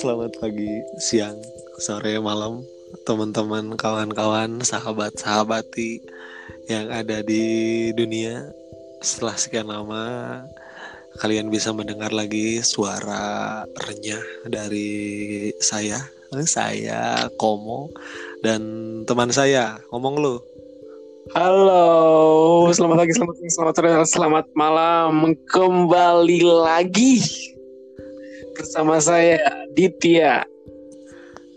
[0.00, 1.36] Selamat pagi, siang,
[1.76, 2.64] sore, malam,
[3.04, 6.00] teman-teman, kawan-kawan, sahabat-sahabati
[6.72, 7.44] yang ada di
[7.92, 8.48] dunia.
[9.04, 10.40] Setelah sekian lama,
[11.20, 16.00] kalian bisa mendengar lagi suara renyah dari saya,
[16.48, 17.92] saya Komo
[18.40, 19.84] dan teman saya.
[19.92, 20.40] Ngomong lu.
[21.36, 25.36] Halo, selamat pagi, selamat siang, selamat sore, selamat malam.
[25.44, 27.20] Kembali lagi
[28.56, 30.42] bersama saya Ditya.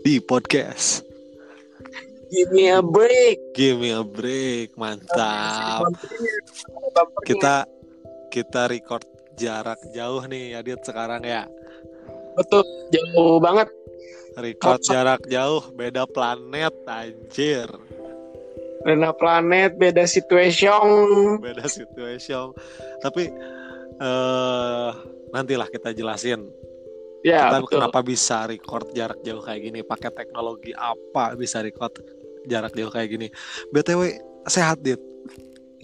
[0.04, 1.02] di podcast.
[2.28, 3.40] Give me a break.
[3.56, 5.88] Give me a break, mantap.
[7.24, 7.64] Kita
[8.28, 9.08] kita record
[9.40, 11.48] jarak jauh nih, Adit sekarang ya.
[12.36, 13.70] betul jauh banget.
[14.36, 17.70] Record jarak jauh, beda planet, anjir.
[18.84, 21.40] Beda planet, beda situation.
[21.40, 22.52] Beda situation.
[23.00, 23.32] Tapi
[24.04, 24.90] eh
[25.34, 26.63] nantilah kita jelasin
[27.24, 27.72] Ya, kita betul.
[27.80, 31.96] kenapa bisa record jarak jauh kayak gini, pakai teknologi apa bisa record
[32.44, 33.28] jarak jauh kayak gini.
[33.72, 34.20] BTW
[34.52, 35.00] sehat, Dit.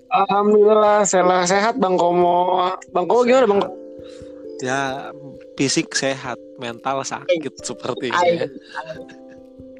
[0.09, 2.75] Alhamdulillah, saya sehat Bang Komo.
[2.91, 3.61] Bang Komo gimana Bang?
[4.59, 5.15] Ya
[5.55, 8.19] fisik sehat, mental sakit sepertinya.
[8.19, 8.51] Ay.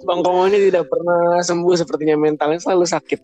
[0.08, 3.20] Bang Komo ini tidak pernah sembuh sepertinya mentalnya selalu sakit.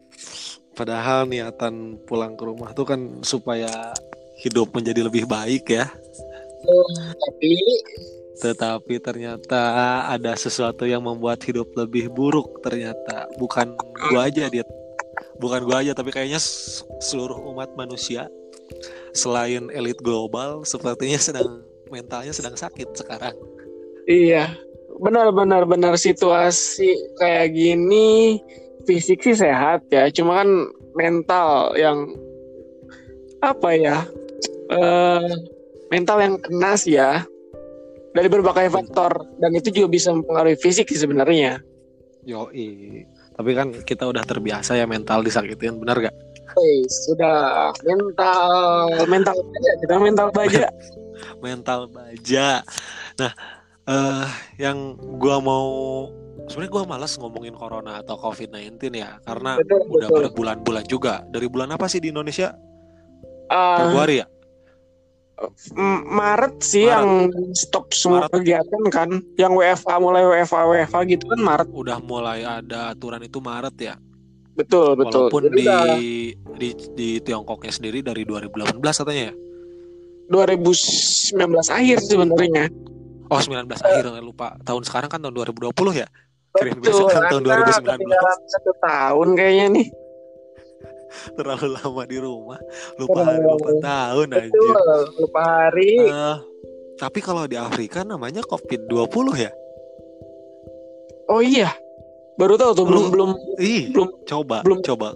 [0.76, 3.96] Padahal niatan pulang ke rumah tuh kan supaya
[4.44, 5.88] hidup menjadi lebih baik ya.
[7.16, 7.54] Tapi
[8.36, 9.62] Tetapi ternyata
[10.12, 13.32] ada sesuatu yang membuat hidup lebih buruk ternyata.
[13.40, 13.76] Bukan
[14.12, 14.66] gua aja dia.
[15.40, 16.40] Bukan gua aja tapi kayaknya
[17.00, 18.28] seluruh umat manusia
[19.16, 23.36] selain elit global sepertinya sedang mentalnya sedang sakit sekarang.
[24.06, 24.52] Iya,
[25.00, 28.40] benar-benar benar situasi kayak gini
[28.86, 30.50] fisik sih sehat ya, cuma kan
[30.94, 32.14] mental yang
[33.42, 33.98] apa ya?
[34.66, 35.30] eh
[35.94, 37.22] mental yang kena sih ya
[38.16, 41.60] dari berbagai faktor dan itu juga bisa mempengaruhi fisik sih sebenarnya.
[42.24, 43.04] Yoi.
[43.36, 46.16] Tapi kan kita udah terbiasa ya mental disakitin, benar gak?
[46.56, 50.68] Hey, sudah mental mental baja kita mental baja.
[51.46, 52.64] mental baja.
[53.20, 53.32] Nah,
[53.84, 54.28] eh
[54.64, 55.68] yang gua mau
[56.48, 61.28] sebenarnya gua malas ngomongin corona atau COVID-19 ya, karena Betul, udah berbulan-bulan juga.
[61.28, 62.56] Dari bulan apa sih di Indonesia?
[63.52, 64.26] Eh, Februari ya?
[66.08, 66.96] Maret sih Maret.
[66.96, 67.08] yang
[67.52, 68.32] stop semua Maret.
[68.40, 71.68] kegiatan kan, yang WFA mulai WFA WFA gitu kan Maret.
[71.76, 73.96] Udah mulai ada aturan itu Maret ya.
[74.56, 75.28] Betul betul.
[75.28, 75.86] Walaupun Jadi di, udah
[76.56, 79.34] di di Tiongkoknya sendiri dari 2018 katanya ya.
[80.32, 81.36] 2019
[81.70, 82.66] akhir sebenarnya.
[83.28, 84.56] Oh, 19 akhir lupa.
[84.64, 86.08] Tahun sekarang kan tahun 2020 ya.
[86.56, 87.12] Gue Betul.
[87.12, 89.88] kan tahun Anda 2019 ketinggalan satu tahun kayaknya nih.
[91.38, 92.60] terlalu lama di rumah.
[92.98, 94.52] Lupa hari, lupa tahun anjir.
[94.52, 95.00] Betul.
[95.22, 95.92] Lupa hari.
[96.02, 96.38] Eh,
[96.96, 99.52] tapi kalau di Afrika namanya COVID-20 ya?
[101.28, 101.74] Oh iya.
[102.36, 105.16] Baru tahu tuh belum Lu- belum Ih, belum coba, belum- coba.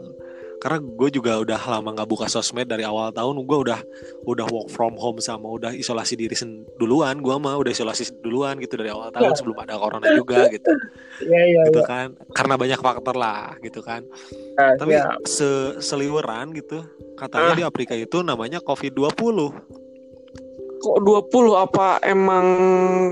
[0.60, 3.48] Karena gue juga udah lama nggak buka sosmed dari awal tahun.
[3.48, 3.80] Gue udah
[4.28, 7.24] udah work from home sama udah isolasi diri sen- duluan.
[7.24, 9.38] Gue mah udah isolasi duluan gitu dari awal tahun Ya.
[9.40, 10.68] sebelum ada corona juga gitu.
[11.24, 11.62] Iya iya.
[11.72, 11.88] gitu iya.
[11.88, 12.08] kan.
[12.36, 14.04] Karena banyak faktor lah gitu kan.
[14.60, 15.16] Ah, Tapi iya.
[15.24, 16.84] se seliweran gitu.
[17.16, 17.58] Katanya Ah.
[17.58, 19.56] di Afrika itu namanya COVID-20.
[20.80, 22.46] Kok 20 apa emang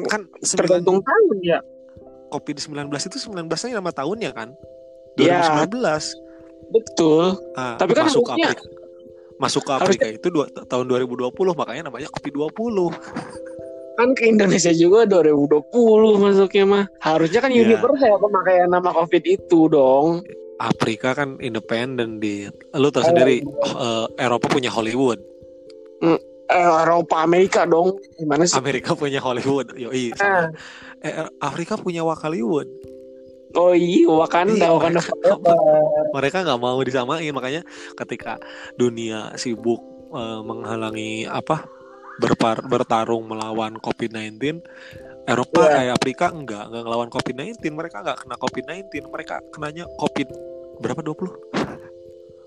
[0.08, 1.60] Kan tergantung tahun ya?
[2.28, 4.52] COVID-19 itu 19-nya nama tahunnya kan?
[5.16, 5.64] Iya.
[5.64, 6.27] 2019.
[6.70, 7.36] Betul.
[7.54, 8.66] Nah, Tapi kan masuk harusnya- Afrika.
[9.38, 12.90] Masuk ke Afrika itu dua, tahun 2020 makanya namanya COVID-20.
[13.94, 16.86] Kan ke Indonesia juga 2020 masuknya mah.
[17.00, 17.70] Harusnya kan Iya.
[17.70, 20.26] universal pemakaian nama Covid itu dong.
[20.58, 25.22] Afrika kan independen di lu tahu sendiri eh, Eropa punya Hollywood,
[26.02, 26.18] Eh,
[26.82, 28.00] Eropa Amerika dong.
[28.16, 28.56] Gimana sih?
[28.56, 29.76] Amerika punya Hollywood.
[29.76, 30.32] Yoi, sama.
[30.34, 30.48] Ah.
[31.04, 32.66] Eh, Afrika punya Wakaliwood.
[33.58, 35.02] Oh iya, Wakanda, Iya, Wakanda
[36.14, 37.66] mereka- nggak mau disamain makanya
[37.98, 38.38] ketika
[38.76, 41.66] dunia sibuk eh, menghalangi apa
[42.18, 44.62] berpar, bertarung melawan COVID-19
[45.26, 45.74] Eropa Iya.
[45.76, 50.28] kayak Afrika enggak enggak ngelawan COVID-19 mereka nggak kena COVID-19 mereka kenanya COVID
[50.78, 51.34] berapa 20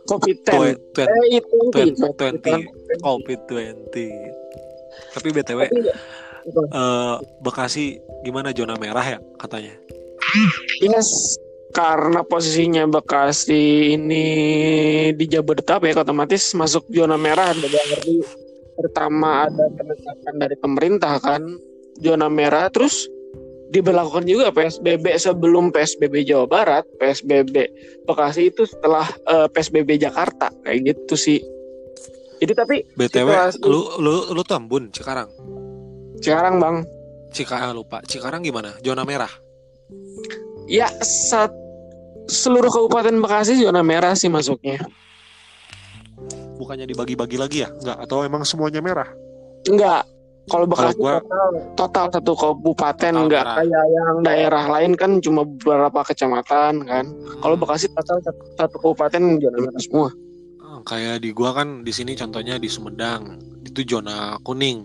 [0.06, 0.49] Covid 10.
[0.49, 2.06] Twe- twen- Eh, itu twen- itu.
[2.06, 3.94] 20 COVID-20
[5.11, 5.79] tapi BTW Tapi,
[6.73, 7.85] eh, Bekasi
[8.23, 9.75] gimana zona merah ya katanya
[10.81, 11.37] Yes,
[11.71, 14.27] karena posisinya Bekasi ini
[15.15, 18.23] di Jabodetabek otomatis masuk zona merah ada ngerti
[18.75, 21.43] pertama ada penetapan dari pemerintah kan
[22.00, 23.06] zona merah terus
[23.71, 27.55] diberlakukan juga PSBB sebelum PSBB Jawa Barat, PSBB
[28.03, 31.38] Bekasi itu setelah eh, PSBB Jakarta kayak gitu sih.
[32.41, 35.31] Jadi tapi BTW Situasi- lu lu lu Tambun sekarang.
[36.21, 36.76] sekarang Bang
[37.31, 38.03] Cikarang lupa.
[38.03, 38.75] Cikarang gimana?
[38.83, 39.31] Zona merah.
[40.66, 41.50] Ya saat
[42.26, 44.78] seluruh Kabupaten Bekasi zona merah sih masuknya.
[46.56, 47.69] Bukannya dibagi-bagi lagi ya?
[47.72, 49.08] Enggak, atau emang semuanya merah?
[49.64, 50.04] Enggak.
[50.46, 53.56] Kalau Bekasi gua- total, total satu kabupaten Total enggak merah.
[53.60, 57.04] kayak yang daerah lain kan cuma beberapa kecamatan kan.
[57.38, 60.08] Kalau Bekasi total satu, satu kabupaten zona merah semua.
[60.60, 64.84] Ah, Kayak di gua kan di sini contohnya di Sumedang itu zona kuning.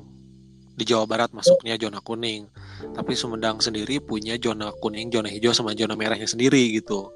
[0.76, 2.46] Di Jawa Barat masuknya zona kuning.
[2.94, 7.10] Tapi Sumedang sendiri punya zona kuning, zona hijau sama zona merahnya sendiri gitu.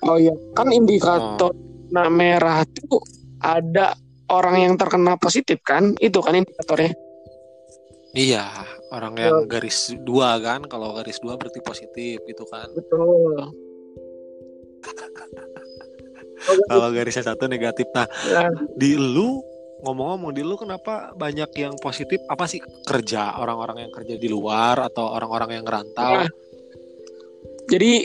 [0.00, 1.52] Oh iya, kan indikator
[1.90, 2.96] zona merah itu
[3.42, 3.98] ada
[4.30, 5.98] orang yang terkena positif kan?
[5.98, 6.94] Itu kan indikatornya.
[8.10, 8.46] Iya,
[8.90, 10.66] orang yang garis dua kan.
[10.66, 12.70] Kalau garis dua berarti positif gitu kan.
[12.74, 13.54] Betul.
[16.70, 17.86] Kalau garisnya satu negatif.
[17.94, 19.42] Nah, Ya, di lu
[19.80, 22.20] ngomong-ngomong di lu kenapa banyak yang positif?
[22.28, 26.24] Apa sih kerja orang-orang yang kerja di luar atau orang-orang yang ngerantau?
[26.24, 26.30] Nah,
[27.70, 28.04] jadi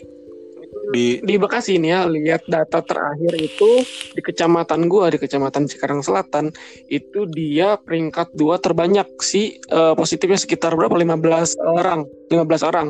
[0.94, 3.81] di di Bekasi ini ya lihat data terakhir itu
[4.13, 6.54] di kecamatan gua di kecamatan Cikarang Selatan
[6.92, 9.07] itu dia peringkat dua terbanyak.
[9.24, 10.94] Sih eh, positifnya sekitar berapa?
[10.94, 12.88] 15 orang 15 orang.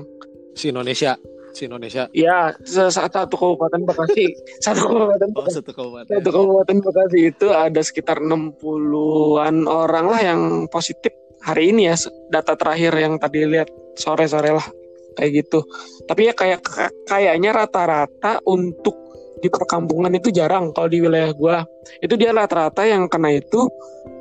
[0.56, 1.20] Si Indonesia
[1.56, 2.12] si Indonesia?
[2.12, 4.36] Ya satu kabupaten Bekasi.
[4.66, 5.56] Satu kabupaten oh Bekasi.
[5.64, 6.12] satu kabupaten.
[6.12, 11.96] Satu kabupaten Bekasi itu ada sekitar 60-an orang lah yang positif hari ini ya
[12.34, 14.68] data terakhir yang tadi lihat sore-sore lah
[15.16, 15.64] kayak gitu.
[16.06, 18.94] Tapi ya kayak ka- kayaknya rata-rata untuk
[19.40, 21.58] di perkampungan itu jarang kalau di wilayah gua.
[22.04, 23.70] Itu dia rata-rata yang kena itu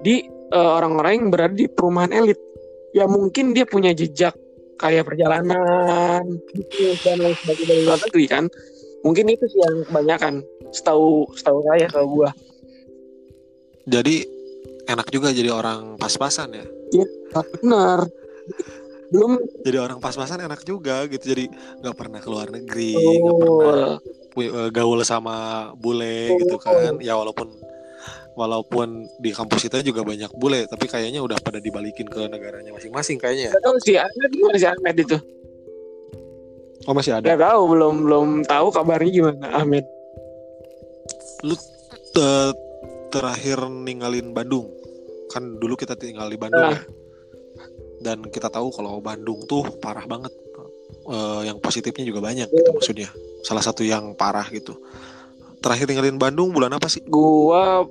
[0.04, 0.22] di
[0.54, 2.38] eh, orang-orang yang berada di perumahan elit.
[2.94, 4.38] Ya mungkin dia punya jejak
[4.78, 8.44] kayak perjalanan bisnis dan lain sebagainya dari luar negeri kan?
[9.04, 10.34] Mungkin itu sih yang kebanyakan
[10.72, 12.30] setahu setahu saya kalau gua.
[13.84, 14.24] Jadi
[14.88, 16.66] enak juga jadi orang pas-pasan ya?
[17.60, 18.08] Benar.
[19.12, 19.36] Belum.
[19.62, 21.46] Jadi orang pas-pasan enak juga gitu jadi
[21.84, 23.98] nggak pernah keluar negeri nggak pernah oh,
[24.32, 26.98] pu- eh, gaul sama bule gitu kan?
[26.98, 27.52] Ya walaupun
[28.34, 33.18] walaupun di kampus kita juga banyak bule tapi kayaknya udah pada dibalikin ke negaranya masing-masing
[33.18, 33.52] kayaknya ya.
[33.62, 35.16] Tahu sih Ahmed gimana sih Ahmed itu.
[36.84, 37.24] Oh masih ada?
[37.24, 39.84] Nggak tahu belum belum tahu kabarnya gimana Ahmed.
[42.14, 42.56] Te-
[43.10, 44.70] terakhir ninggalin Bandung.
[45.30, 46.74] Kan dulu kita tinggal di Bandung Ah.
[46.74, 46.82] ya
[48.04, 50.28] dan kita tahu kalau Bandung tuh parah banget.
[51.04, 53.08] Eh, yang positifnya juga banyak gitu maksudnya.
[53.44, 54.76] Salah satu yang parah gitu.
[55.60, 57.00] Terakhir tinggalin Bandung bulan apa sih?
[57.08, 57.84] Gua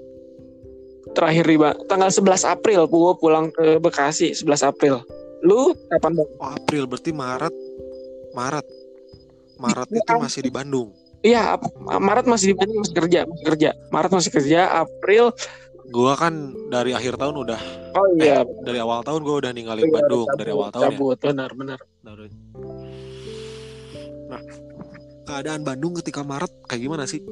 [1.13, 5.01] terakhir di Ba- tanggal 11 April gua pulang ke Bekasi 11 April
[5.41, 6.29] lu kapan Bang?
[6.35, 7.53] oh, April berarti Maret
[8.31, 8.65] Maret
[9.55, 9.99] Maret Iya.
[9.99, 10.89] itu masih di Bandung
[11.21, 13.69] Iya, Maret masih di Bandung masih kerja, masih kerja.
[13.87, 15.31] Maret masih kerja, April
[15.85, 16.33] gua kan
[16.67, 17.59] dari akhir tahun udah
[17.93, 20.89] oh iya, dari awal tahun gua udah ninggalin Iya, Bandung cabut, dari awal tahun ya
[20.91, 21.79] cabut, benar benar.
[22.01, 22.35] Dari-
[24.25, 24.41] Nah,
[25.23, 27.23] keadaan Bandung ketika Maret kayak gimana sih?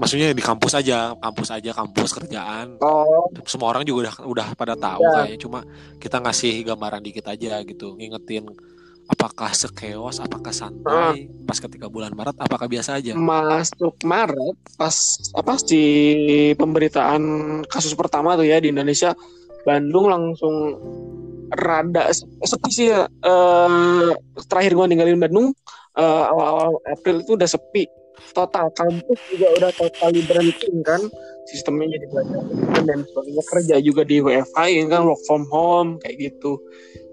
[0.00, 2.80] Maksudnya di kampus aja, kampus aja, kampus kerjaan.
[2.80, 5.12] Oh, Semua orang juga udah udah pada tahu Ya.
[5.20, 5.60] kayaknya cuma
[6.00, 8.48] kita ngasih gambaran dikit aja gitu, ngingetin
[9.04, 13.12] apakah sekeos, apakah santai pas ketika bulan Maret, apakah biasa aja?
[13.12, 14.96] masuk Maret pas
[15.36, 15.92] apa sih
[16.56, 17.22] pemberitaan
[17.68, 19.12] kasus pertama tuh ya di Indonesia
[19.60, 20.54] Bandung langsung
[21.52, 23.04] rada se- sepi sih ya.
[23.04, 24.08] Eh,
[24.48, 25.52] terakhir gua ninggalin Bandung
[25.94, 27.84] eh, awal-awal April itu udah sepi
[28.34, 31.00] total kampus juga udah total berhenti kan?
[31.44, 32.40] Sistemnya jadi belajar
[32.88, 33.42] dan sebagainya.
[33.44, 35.00] Kerja juga di WFH ya kan?
[35.04, 36.56] Work from home kayak gitu.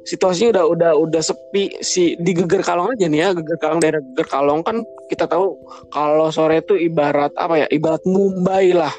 [0.02, 1.78] Situasinya udah udah udah sepi.
[1.84, 4.82] Si di Geger Kalong aja nih ya Geger Kalong daerah Geger Kalong kan?
[5.12, 5.60] Kita tahu
[5.92, 8.94] kalau sore itu ibarat apa ya ibarat Mumbai lah.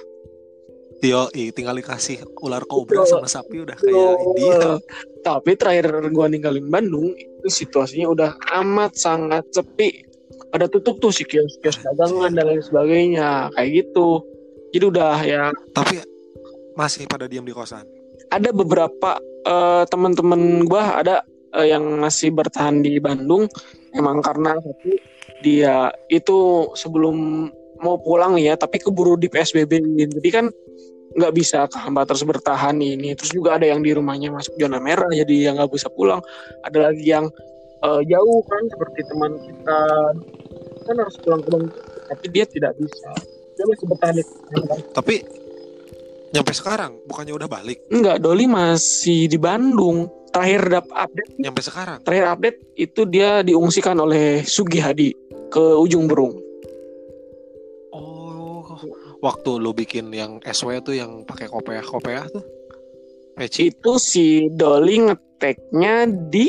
[1.03, 4.79] Yo, tinggal dikasih ular kobra sama sapi udah kayak India.
[5.27, 8.31] tapi terakhir gua ninggalin Bandung itu situasinya udah
[8.63, 10.12] amat sangat sepi
[10.53, 13.49] ada tutup tuh si kios-kios dagangan dan lain sebagainya.
[13.57, 14.21] Kayak gitu.
[14.73, 15.43] Jadi udah ya.
[15.73, 16.05] Tapi
[16.77, 17.85] masih pada diam di kosan.
[18.33, 21.21] ada beberapa eh, teman-teman gua ada
[21.53, 23.45] eh, yang masih bertahan di Bandung.
[23.93, 24.89] Emang karena satu
[25.45, 27.49] dia itu sebelum
[27.83, 30.47] mau pulang nih ya tapi keburu di PSBB jadi kan
[31.13, 33.13] nggak bisa kehambat terus bertahan ini.
[33.13, 36.25] Terus juga ada yang di rumahnya masuk zona merah jadi yang nggak bisa pulang.
[36.65, 37.29] Ada lagi yang
[37.85, 39.81] eh, jauh kan seperti teman kita
[40.83, 41.51] kan harus pulang ke
[42.11, 43.11] tapi dia tidak bisa
[43.57, 44.25] dia masih bertahan di
[44.97, 45.15] Tapi
[46.33, 47.79] nyampe sekarang bukannya udah balik?
[47.93, 50.09] Enggak, Doli masih di Bandung.
[50.33, 52.01] Terakhir dap update, Nyampe sekarang.
[52.09, 55.13] terakhir update itu dia diungsikan oleh Sugi Hadi
[55.53, 56.33] ke ujung Berung.
[57.93, 58.65] Oh,
[59.21, 62.45] waktu lu bikin yang SW tuh yang pakai kopeah-kopeah tuh.
[63.37, 63.77] Peci.
[63.77, 66.49] Itu si Doli ngeteknya di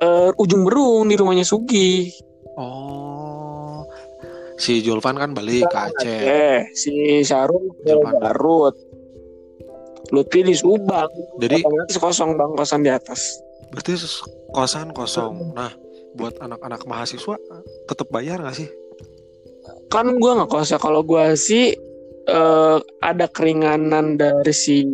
[0.00, 2.08] eh, ujung berung di rumahnya Sugi.
[2.56, 3.51] Oh.
[4.62, 6.20] Si Julvan kan balik ke Aceh.
[6.22, 7.98] Eh, si Sarun ke.
[8.22, 8.78] Garut.
[10.14, 11.10] Lutfi di Subang.
[11.42, 13.42] Jadi Otomatis kosong bang kosan di atas.
[13.72, 13.96] berarti
[14.52, 15.56] kosan kosong.
[15.56, 15.72] Nah,
[16.12, 17.40] buat anak-anak mahasiswa
[17.88, 18.68] tetap bayar nggak sih?
[19.88, 20.78] Kan gua nggak kos ya.
[20.78, 21.72] Kalau gua sih
[22.28, 24.84] eh, ada keringanan dari si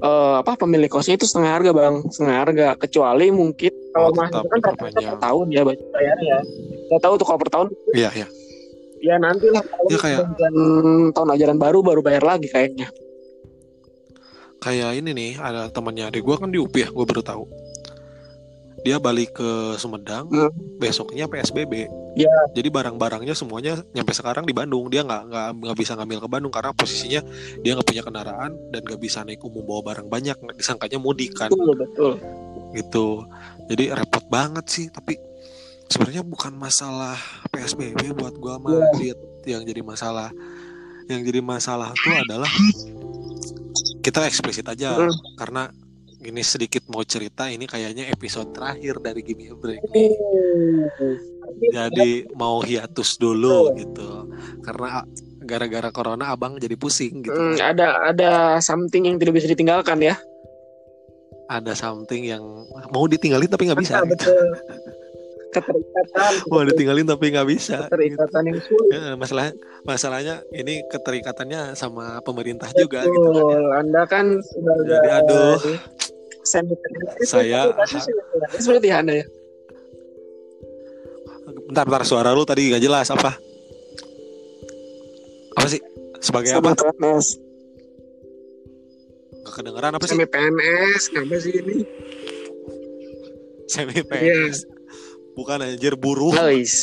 [0.00, 2.66] eh, apa pemilik kosnya itu setengah harga bang, setengah harga.
[2.80, 6.36] Kecuali mungkin kalau Oh, mahasiswa kan per tahun ya bayarnya.
[6.90, 8.28] Gak tahu tuh kalau per tahun Iya, iya.
[9.00, 10.28] Ya nanti lah Ya, kayak-
[11.12, 12.88] tahun ajaran baru baru bayar lagi kayaknya.
[14.60, 17.44] Kayak ini nih, ada temannya adik gue kan di UPI ya, gue baru tahu.
[18.80, 20.52] Dia balik ke Sumedang, Hmm.
[20.76, 21.88] besoknya PSBB.
[22.16, 22.32] Ya.
[22.52, 24.88] Jadi barang-barangnya semuanya nyampe sekarang di Bandung.
[24.88, 27.20] Dia nggak nggak nggak bisa ngambil ke Bandung karena posisinya
[27.60, 30.36] dia nggak punya kendaraan dan nggak bisa naik umum bawa barang banyak.
[30.56, 32.12] Disangkanya mudik kan, Betul betul.
[32.72, 33.06] gitu.
[33.68, 34.86] Jadi repot banget sih.
[34.88, 35.16] Tapi
[35.90, 37.18] sebenarnya bukan masalah
[37.50, 38.62] PSBB buat gua Iya.
[38.62, 39.18] mah Dit.
[39.42, 40.30] yang jadi masalah.
[41.04, 42.52] Yang jadi masalah tuh adalah
[44.00, 45.10] kita eksplisit aja Hmm.
[45.34, 45.72] karena
[46.20, 49.90] ini sedikit mau cerita ini kayaknya episode terakhir dari Gimme a Break Hmm.
[49.90, 50.10] nih.
[51.68, 54.30] Jadi mau hiatus dulu gitu.
[54.60, 55.02] Karena
[55.40, 57.34] gara-gara corona abang jadi pusing gitu.
[57.34, 58.30] Hmm, ada ada
[58.60, 60.14] something yang tidak bisa ditinggalkan ya.
[61.48, 62.44] Ada something yang
[62.88, 64.04] mau ditinggalin tapi nggak bisa.
[64.06, 64.30] Gitu.
[65.50, 65.82] betul.
[65.82, 66.32] Keterikatan.
[66.50, 67.76] Mau ditinggalin tapi nggak bisa.
[67.76, 67.90] gitu.
[67.90, 68.90] Keterikatan yang sulit.
[68.94, 69.44] Ya, masalah
[69.82, 73.34] masalahnya ini keterikatannya sama pemerintah juga gitu kan.
[73.34, 73.64] Betul.
[73.74, 75.58] Anda kan sebagai Jadi aduh
[76.40, 77.06] sanitarian.
[77.26, 77.74] Saya-
[78.56, 79.26] seperti Anda ya.
[81.66, 83.34] bentar bentar suara lu tadi gak jelas apa?
[85.54, 85.78] Apa sih?
[86.18, 86.74] Sebagai apa?
[86.74, 87.26] Sama PNS.
[89.46, 90.14] Gak kedengeran apa sih?
[90.14, 91.76] Semi PNS, kenapa sih ini?
[93.66, 93.94] Semi.
[94.02, 94.66] PNS.
[95.32, 96.74] Bukan anjir buruh, Guys.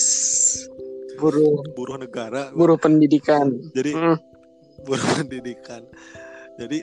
[1.18, 2.54] Buruh buruh negara.
[2.54, 3.50] buruh pendidikan.
[3.72, 4.18] Jadi Hmm.
[4.84, 5.82] buruh pendidikan.
[6.56, 6.82] Jadi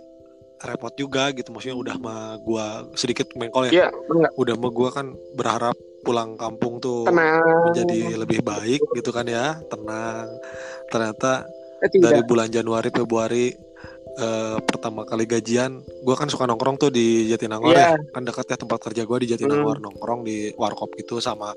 [0.61, 3.73] repot juga gitu maksudnya udah mah gua sedikit mengkol ya.
[3.73, 3.88] Iya,
[4.35, 7.73] Udah mah gua kan berharap pulang kampung tuh tenang.
[7.73, 10.28] menjadi lebih baik gitu kan ya, tenang.
[10.88, 11.49] Ternyata
[11.80, 12.04] Eh, tidak.
[12.06, 13.47] dari bulan Januari Februari
[14.16, 17.94] eh, pertama kali gajian gue kan suka nongkrong tuh di Jatinangor Iya.
[17.94, 21.52] ya kan dekatnya tempat kerja gue di Jatinangor nongkrong di warkop gitu sama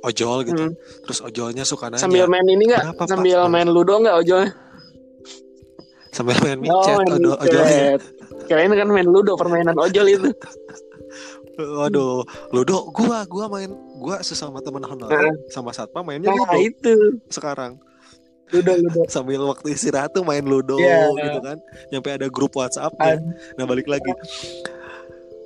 [0.00, 0.74] ojol gitu Hmm.
[1.02, 2.82] terus ojolnya suka nanya Sambil main ini enggak?
[2.86, 3.06] Kenapa, Pak?
[3.08, 4.52] Sambil main ludo enggak ojolnya?
[6.08, 7.82] sambil main micet main ojol ojolnya.
[8.44, 10.30] Kirain kan main ludo permainan ojol itu.
[11.78, 13.66] waduh ludo gua gua main
[13.96, 15.34] gua sesama teman honorer Nah.
[15.48, 16.94] sama satpam mainnya Nah, ludo itu.
[17.26, 17.78] sekarang
[18.50, 19.00] Ludo ludo.
[19.12, 21.12] sambil waktu istirahat tuh main ludo Iya.
[21.12, 23.24] gitu kan nyampe ada grup WhatsApp Ad-
[23.54, 24.08] nah balik lagi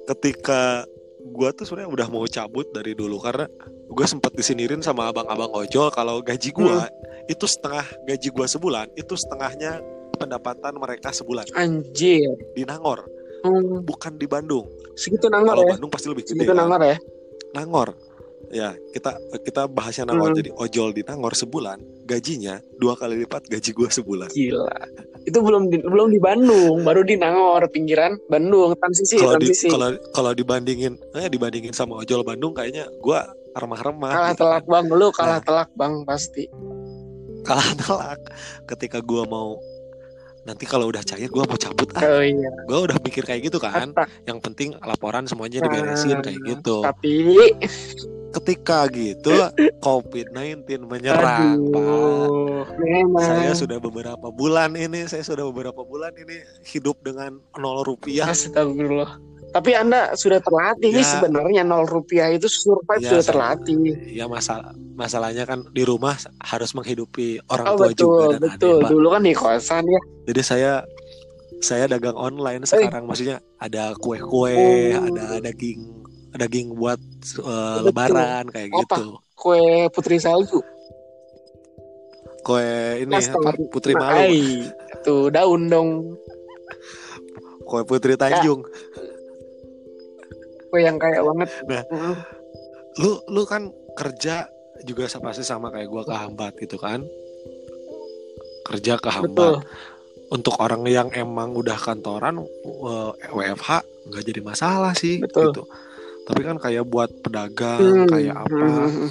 [0.05, 0.85] ketika
[1.25, 3.47] gua tuh sebenarnya udah mau cabut dari dulu karena
[3.87, 6.91] gue sempat disinirin sama abang-abang ojol kalau gaji gua
[7.25, 9.79] itu setengah gaji gua sebulan itu setengahnya
[10.15, 12.35] pendapatan mereka sebulan Anjir.
[12.53, 13.07] di Nangor
[13.43, 15.73] Hmm, bukan di Bandung segitu nangor kalau ya.
[15.75, 16.63] Bandung pasti lebih gede Segitu kan?
[16.63, 16.97] nangor ya.
[17.53, 17.89] Nangor
[18.53, 20.39] ya kita kita bahasnya Nangor Hmm.
[20.39, 24.77] jadi ojol di Nangor sebulan gajinya dua kali lipat gaji gua sebulan Gila.
[25.23, 29.69] Itu belum di, belum di Bandung, baru di Nangor, pinggiran Bandung, transisi, kalau di transisi.
[29.71, 34.85] kalau kalau dibandingin eh dibandingin sama ojol Bandung kayaknya gua remah-remah kalah gitu telak bang,
[34.89, 35.43] lu kalah Nah.
[35.43, 36.45] telak bang pasti.
[37.43, 38.21] kalah telak
[38.67, 39.57] ketika gua mau
[40.43, 42.51] nanti kalau udah cair gua mau cabut ah Oh iya.
[42.67, 44.07] gua udah mikir kayak gitu kan Kata.
[44.27, 47.15] yang penting laporan semuanya diberesin kayak gitu Tapi,
[48.33, 49.31] ketika gitu
[49.79, 53.23] COVID-19 menyerang pak aduh, memang.
[53.23, 59.21] saya sudah beberapa bulan ini saya sudah beberapa bulan ini hidup dengan nol rupiah Astagfirullah.
[59.53, 61.05] Tapi anda sudah terlatih Ya.
[61.05, 63.85] sebenarnya nol rupiah itu survive Ya, sudah terlatih.
[64.09, 68.79] ya masalah masalahnya kan di rumah harus menghidupi orang Oh tua betul juga dan betul.
[68.79, 70.01] adik Dulu kan di kosan ya.
[70.25, 70.73] jadi saya
[71.61, 74.57] saya dagang online sekarang maksudnya ada kue-kue
[74.93, 75.07] Oh.
[75.07, 76.02] ada daging
[76.35, 77.01] daging buat
[77.41, 77.85] uh, Betul.
[77.87, 78.81] lebaran kayak Apa?
[78.81, 80.63] gitu Kue putri salju.
[82.43, 82.67] kue
[82.99, 83.55] ini Astaga.
[83.55, 84.67] apa putri malu ai,
[85.07, 86.19] Tuh daun dong.
[87.63, 88.67] kue putri Tanjung
[90.69, 91.51] Kue yang kayak banget.
[91.69, 91.85] Nah.
[91.87, 92.17] Mm.
[92.99, 94.49] lu lu kan kerja
[94.83, 97.05] juga sa- pasti sama kayak gua kehambat gitu kan
[98.65, 99.55] kerja kehambat Betul.
[100.33, 103.71] untuk orang yang emang udah kantoran uh, WFH
[104.09, 105.53] nggak jadi masalah sih Betul.
[105.53, 105.63] gitu
[106.23, 109.11] tapi kan kayak buat pedagang Hmm, kayak apa hmm, hmm.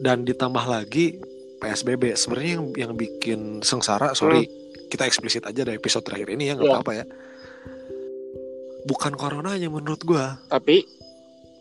[0.00, 1.16] dan ditambah lagi
[1.58, 4.44] PSBB sebenarnya yang yang bikin sengsara sorry
[4.86, 6.68] kita eksplisit aja dari episode terakhir ini ya nggak Hmm.
[6.68, 6.76] Iya.
[6.78, 7.04] apa-apa ya
[8.84, 10.84] bukan coronanya menurut gua Tapi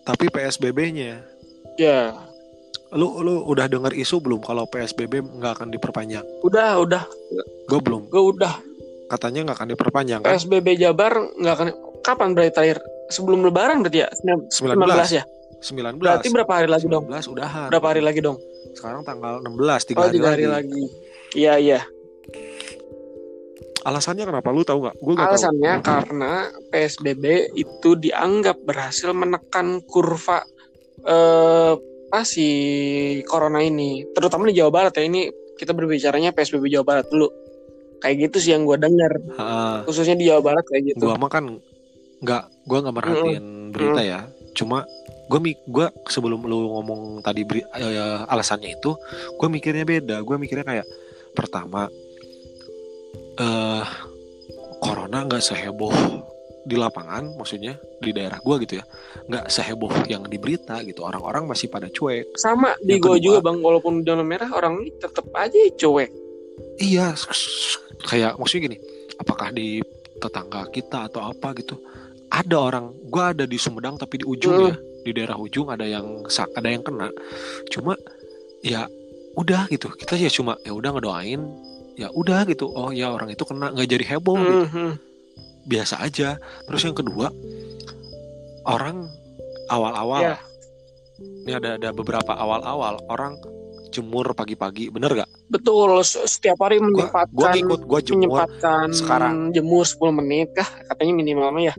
[0.04, 1.24] tapi PSBB-nya
[1.74, 2.14] Ya,
[2.92, 7.02] lu lu udah denger isu belum kalau PSBB nggak akan diperpanjang udah, udah,
[7.66, 8.54] gue belum gue udah.
[9.10, 11.68] katanya nggak akan diperpanjang kan PSBB Jabar nggak akan.
[12.04, 12.78] Kapan berarti terakhir?
[13.08, 14.10] Sebelum Lebaran berarti ya?
[14.12, 15.24] 19 19 ya?
[15.60, 17.04] 19 Berarti berapa hari lagi dong?
[17.08, 18.38] 19 udahan Berapa hari lagi dong?
[18.74, 20.50] sekarang tanggal 16 tiga Oh, hari, hari lagi.
[20.50, 20.84] lagi.
[21.34, 21.80] Iya, iya.
[23.84, 26.32] alasannya kenapa lu tahu nggak gue nggak tahu Alasannya karena
[26.72, 30.40] PSBB itu dianggap berhasil menekan kurva
[31.04, 31.74] eh
[32.14, 32.46] apa si
[33.26, 35.04] corona ini, terutama di Jawa Barat ya.
[35.04, 37.26] Ini kita berbicaranya PSBB Jawa Barat dulu.
[38.00, 39.18] Kayak gitu sih yang gue dengar,
[39.84, 41.10] khususnya di Jawa Barat kayak gitu.
[41.10, 41.58] gua mah kan
[42.24, 44.20] nggak gua nggak merhatiin berita ya.
[44.56, 44.88] Cuma
[45.24, 48.96] gue mik gua sebelum lu ngomong tadi beri, eh, alasannya itu
[49.34, 50.22] gue mikirnya beda.
[50.22, 50.88] Gue mikirnya kayak
[51.34, 51.90] pertama
[53.34, 53.86] eh
[54.78, 55.96] corona nggak seheboh
[56.64, 58.86] di lapangan maksudnya di daerah gua gitu ya.
[59.28, 61.04] Nggak seheboh yang di berita gitu.
[61.04, 62.38] Orang-orang masih pada cuek.
[62.40, 66.12] Sama di Yang gue kedua- juga bang, walaupun zona merah orang ini tetap aja cuek.
[66.78, 67.12] iya
[68.06, 68.78] kayak maksudnya gini
[69.18, 69.82] apakah di
[70.18, 71.78] tetangga kita atau apa gitu
[72.34, 74.70] ada orang gua ada di Sumedang tapi di ujung Hmm.
[74.74, 74.76] ya.
[75.04, 77.12] Di daerah ujung ada yang sak ada yang kena.
[77.70, 77.94] Cuma
[78.66, 78.90] ya
[79.36, 79.92] udah gitu.
[79.94, 81.42] Kita ya cuma ya udah ngedoain.
[81.94, 82.72] Ya udah gitu.
[82.74, 84.66] Oh ya orang itu kena nggak jadi heboh gitu.
[84.74, 84.92] Mhm.
[85.64, 86.36] biasa aja.
[86.68, 87.32] Terus yang kedua
[88.66, 89.08] orang
[89.70, 90.36] awal-awal.
[90.36, 90.38] Ya.
[91.24, 93.38] ini ada ada beberapa awal-awal orang
[93.94, 94.90] jemur pagi-pagi.
[94.90, 99.36] Bener gak Betul, setiap hari gua menyempatkan gua ngikut gua jemur menyempatkan sekarang.
[99.54, 100.66] jemur 10 menit kah?
[100.90, 101.76] Katanya minimalnya ya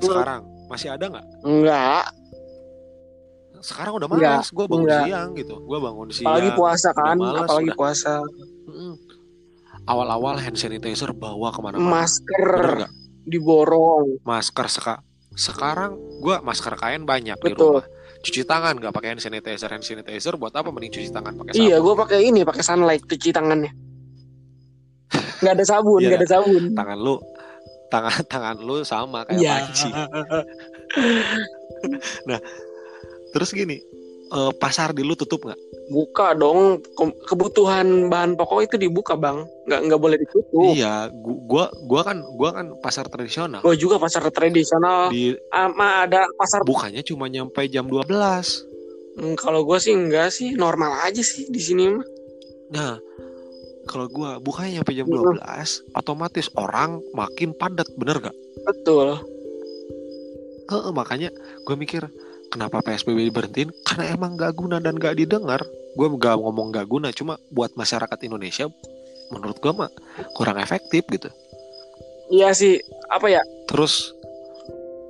[0.00, 0.42] sekarang?
[0.66, 1.26] Masih ada nggak?
[1.42, 2.04] Enggak
[3.64, 5.04] sekarang udah malas gue bangun enggak.
[5.08, 5.56] siang gitu.
[5.64, 7.78] Gue bangun siang apalagi puasa kan malas, apalagi udah.
[7.80, 8.12] puasa
[9.84, 12.04] awal-awal hand sanitizer bawa ke mana-mana.
[12.04, 12.84] Masker
[13.24, 14.20] diborong.
[14.20, 14.94] Masker seka
[15.34, 17.80] sekarang gue masker kain banyak di Betul.
[17.80, 17.86] rumah.
[18.20, 19.72] Cuci tangan nggak pakai hand sanitizer.
[19.72, 23.02] Hand sanitizer buat apa mending cuci tangan pakai sabun iya gue pakai ini pakai sunlight
[23.08, 23.72] cuci tangannya.
[25.40, 26.08] Nggak ada sabun Iya.
[26.12, 26.62] nggak ada sabun.
[26.72, 27.16] Tangan lu
[27.86, 29.50] tangan tangan lu sama kayak Iya.
[29.58, 29.88] panci
[33.30, 33.78] terus gini
[34.30, 35.58] eh, pasar di lu tutup nggak?
[35.84, 36.80] Buka dong.
[36.90, 39.42] Ke- kebutuhan bahan pokok itu dibuka bang.
[39.66, 40.72] Nggak nggak boleh ditutup.
[40.72, 43.60] Iya gu- gua gua kan gua kan pasar tradisional.
[43.60, 45.10] Gue juga pasar tradisional.
[45.10, 48.06] Di sama ada pasar bukannya cuma nyampe jam 12
[49.14, 50.52] Hmm, kalau gue sih enggak sih.
[50.54, 52.02] Normal aja sih di sini mah.
[52.72, 52.92] Nah,
[53.84, 55.38] kalau gua bukannya nyampe jam Mm-mm.
[55.40, 58.36] 12, otomatis orang makin padat, bener gak?
[58.64, 59.20] betul
[60.64, 61.28] Heeh, makanya
[61.68, 62.08] gue mikir
[62.48, 63.68] kenapa PSBB berhentiin?
[63.84, 65.60] Karena emang gak guna dan gak didengar.
[65.92, 68.72] Gue gak ngomong gak guna, cuma buat masyarakat Indonesia
[69.32, 69.90] menurut gue mah
[70.36, 71.28] kurang efektif gitu.
[72.32, 72.80] iya sih
[73.12, 74.12] apa ya Terus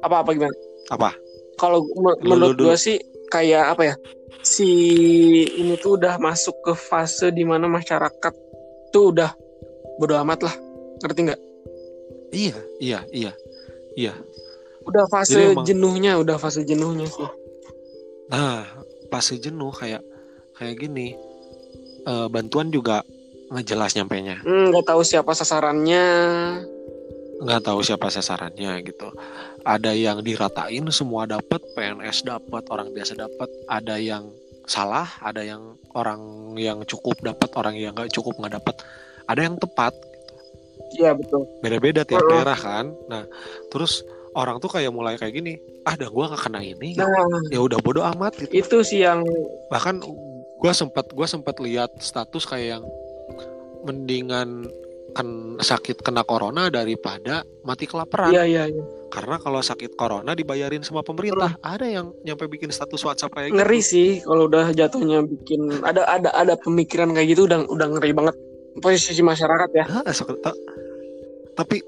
[0.02, 0.54] apa apa gimana
[0.92, 1.10] apa?
[1.58, 1.86] kalau
[2.22, 2.96] menurut gue sih
[3.30, 3.94] kayak apa ya
[4.44, 4.68] si
[5.56, 8.34] ini tuh udah masuk ke fase di mana masyarakat
[8.94, 9.34] tuh udah
[9.98, 10.54] bodo amat lah
[11.02, 11.40] ngerti nggak
[12.34, 13.32] Iya, iya, iya,
[13.94, 14.14] iya.
[14.82, 17.26] udah fase Jadi emang- jenuhnya udah fase jenuhnya sih
[18.24, 18.64] Nah,
[19.06, 20.00] pas jenuh kayak
[20.56, 21.12] kayak gini,
[22.02, 23.04] eh, bantuan juga
[23.52, 24.40] ngejelas nyampenya.
[24.42, 26.04] Hmm, nggak tahu siapa sasarannya
[27.44, 29.12] nggak tahu siapa sasarannya gitu.
[29.62, 33.46] Ada yang diratain semua dapat, PNS dapat, orang biasa dapat.
[33.68, 34.32] Ada yang
[34.64, 38.76] salah, ada yang orang yang cukup dapat, orang yang nggak cukup nggak dapat.
[39.24, 39.96] Ada yang tepat,
[41.00, 42.92] iya betul beda-beda tiap daerah kan.
[43.08, 43.24] Nah,
[43.72, 44.04] terus
[44.36, 45.56] orang tuh kayak mulai kayak gini,
[45.88, 47.08] ah dah gua nggak kena ini, nah
[47.48, 48.52] ya udah bodo amat gitu.
[48.52, 49.24] itu sih yang
[49.72, 50.04] Bahkan
[50.60, 52.84] gua sempat gua sempat lihat status kayak yang
[53.84, 54.68] mendingan
[55.14, 58.34] kan sakit kena corona daripada mati kelaparan.
[58.34, 58.84] iya iya iya.
[59.14, 61.54] Karena kalau sakit corona dibayarin sama pemerintah.
[61.62, 63.90] Ada yang nyampe bikin status WhatsApp kayak ngeri gitu.
[63.94, 68.34] sih kalau udah jatuhnya bikin ada ada ada pemikiran kayak gitu udah udah ngeri banget
[68.82, 69.86] posisi masyarakat ya
[70.42, 70.58] ta-
[71.54, 71.78] tapi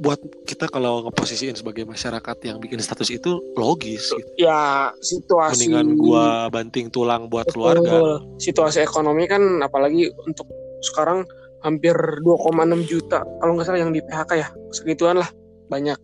[0.00, 0.16] buat
[0.48, 4.32] kita kalau ngeposisiin sebagai masyarakat yang bikin status itu logis gitu.
[4.40, 8.16] ya situasi Mendingan gua banting tulang buat keluarga.
[8.40, 10.48] Situasi ekonomi kan apalagi untuk
[10.80, 11.28] sekarang
[11.60, 15.30] hampir 2,6 juta kalau nggak salah yang di PHK ya segituan lah
[15.70, 15.98] banyak.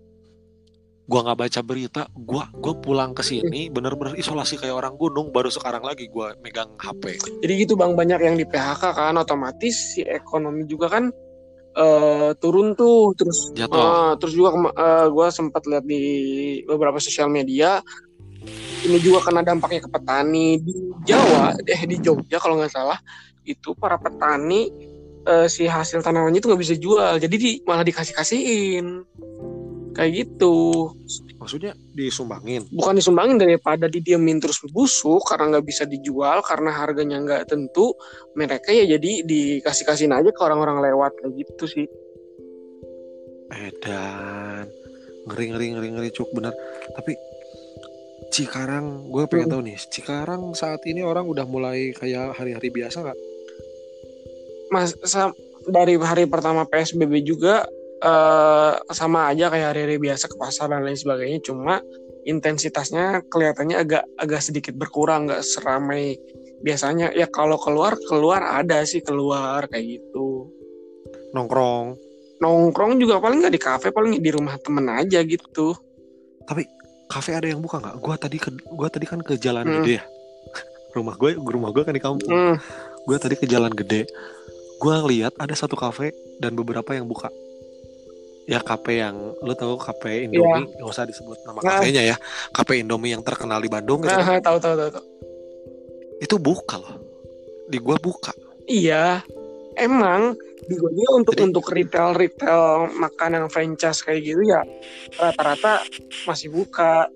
[1.06, 5.50] Gua nggak baca berita, gua gua pulang ke sini bener-bener isolasi kayak orang gunung baru
[5.54, 7.18] sekarang lagi gua megang HP.
[7.46, 11.14] Jadi gitu bang banyak yang di PHK kan otomatis si ekonomi juga kan
[11.76, 13.78] eh, turun tuh terus Jatuh.
[13.78, 14.72] ah, terus juga
[15.06, 16.02] gue sempat lihat di
[16.64, 17.78] beberapa sosial media
[18.86, 20.72] ini juga kena dampaknya ke petani di
[21.04, 22.98] Jawa eh di Jogja kalau nggak salah
[23.46, 24.70] itu para petani
[25.26, 29.02] eh, si hasil tanamannya itu nggak bisa jual jadi di, malah dikasih kasihin
[29.96, 30.92] kayak gitu.
[31.40, 32.68] Maksudnya disumbangin?
[32.68, 37.96] Bukan disumbangin daripada didiemin terus busuk karena nggak bisa dijual karena harganya nggak tentu
[38.36, 41.86] mereka ya jadi dikasih kasihin aja ke orang-orang lewat kayak gitu sih.
[43.56, 44.68] Edan
[45.26, 46.52] ngeri ngeri ngeri ngeri cuk bener.
[46.92, 47.16] Tapi
[48.26, 49.52] Cikarang gue pengen Hmm.
[49.54, 53.18] tahu nih Cikarang saat ini orang udah mulai kayak hari-hari biasa nggak
[54.70, 54.94] mas
[55.66, 57.66] dari hari pertama PSBB juga
[58.02, 61.42] eh, sama aja kayak hari-hari biasa ke pasar dan lain sebagainya.
[61.42, 61.82] Cuma
[62.26, 66.18] intensitasnya kelihatannya agak agak sedikit berkurang nggak seramai
[66.62, 67.14] biasanya.
[67.14, 70.50] Ya kalau keluar keluar ada sih keluar kayak gitu.
[71.34, 71.94] Nongkrong.
[72.42, 75.72] Nongkrong juga paling nggak di kafe paling di rumah temen aja gitu.
[76.46, 76.62] Tapi
[77.06, 77.96] kafe ada yang buka nggak?
[78.02, 79.74] Gue tadi ke gue tadi kan ke jalan Hmm.
[79.82, 80.04] gede ya.
[80.96, 82.28] Rumah gue rumah gue kan di kampung.
[82.32, 82.56] Hmm,
[83.04, 84.08] gue tadi ke jalan gede
[84.76, 87.32] gue lihat ada satu kafe dan beberapa yang buka
[88.44, 91.80] ya kafe yang lu tahu kafe Indomie nggak usah disebut nama Nah.
[91.80, 92.16] kafenya ya
[92.50, 95.04] kafe Indomie yang terkenal di Bandung gitu nah, tahu tahu tahu tahu.
[96.18, 96.94] itu buka loh
[97.66, 98.32] di gue buka
[98.66, 99.22] Iya,
[99.78, 100.34] emang
[100.66, 104.58] di gua juga untuk Jadi- untuk retail retail makanan franchise kayak gitu ya
[105.14, 105.86] rata-rata
[106.26, 107.06] masih buka.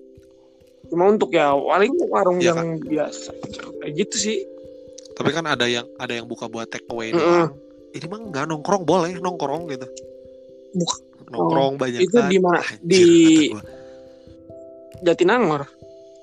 [0.87, 3.35] Cuma untuk ya paling warung Iya, yang biasa
[3.79, 4.37] kayak gitu sih.
[5.21, 7.21] Tapi kan ada yang ada yang buka buat take away Mm-mm.
[7.21, 7.51] doang
[7.91, 9.87] ini mah nggak nongkrong boleh nongkrong gitu
[10.73, 12.59] Buk- nongkrong banyak itu di mana?
[12.59, 13.51] Anjir, Di-.
[15.01, 15.63] Jatinangor.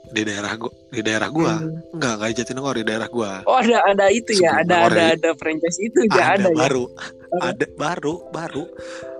[0.08, 1.84] di daerah gua di daerah gua Hmm.
[1.92, 5.02] enggak enggak Jatinangor di daerah gua Oh ada ada itu ya, Sebelum ada Nangor ada
[5.04, 5.08] ya.
[5.12, 6.56] ada franchise itu ya ada, ya.
[6.56, 7.44] baru Baru.
[7.44, 8.64] ada baru baru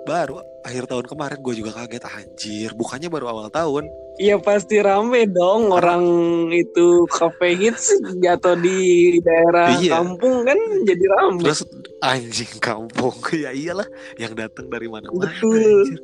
[0.09, 3.85] baru akhir tahun kemarin gue juga kaget anjir bukannya baru awal tahun.
[4.19, 6.03] Iya pasti rame dong orang
[6.51, 10.01] itu cafe hits jatuh di daerah Iya.
[10.01, 11.45] kampung kan jadi rame.
[11.45, 11.63] terus
[12.01, 13.15] anjing kampung.
[13.45, 13.87] Ya iyalah
[14.19, 15.85] yang datang dari mana mana Betul.
[15.85, 16.01] anjir.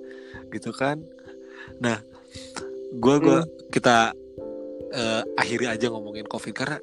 [0.53, 1.01] Gitu kan.
[1.81, 1.99] Nah
[3.01, 3.41] gua gua
[3.73, 4.13] kita
[4.95, 6.79] eh, akhiri aja ngomongin covid karena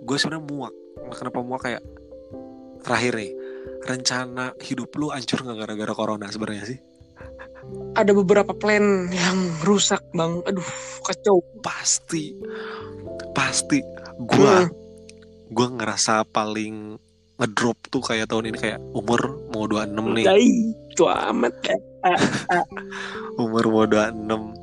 [0.00, 0.74] gue sebenarnya muak.
[1.18, 1.60] Kenapa muak?
[1.66, 1.82] Kayak
[2.80, 3.30] terakhir nih
[3.84, 6.78] rencana hidup lu hancur nggak gara-gara corona sebenarnya sih?
[7.94, 10.40] Ada beberapa plan yang rusak bang.
[10.48, 10.64] Aduh
[11.04, 11.44] kacau.
[11.60, 12.32] Pasti.
[13.36, 13.84] Pasti.
[14.24, 14.72] Gua Hmm.
[15.52, 16.96] gua ngerasa paling
[17.40, 20.24] ngedrop tuh kayak tahun ini kayak umur mau 26 nih.
[20.28, 20.50] Dai,
[21.32, 21.76] amat ya.
[23.42, 24.56] umur mau 26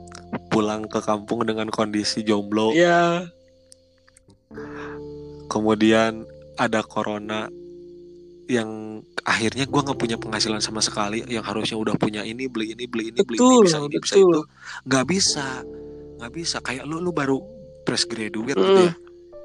[0.54, 2.74] pulang ke kampung dengan kondisi jomblo.
[2.74, 3.26] Ya
[5.48, 6.28] kemudian
[6.60, 7.50] ada corona
[8.48, 12.88] yang akhirnya gua nggak punya penghasilan sama sekali yang harusnya udah punya ini beli ini
[12.88, 14.40] beli ini beli ini Betul, bisa ini bisa itu
[14.84, 15.48] nggak bisa
[16.18, 17.38] nggak bisa kayak lu lu baru
[17.84, 18.84] fresh graduate gitu Hmm.
[18.84, 18.94] ya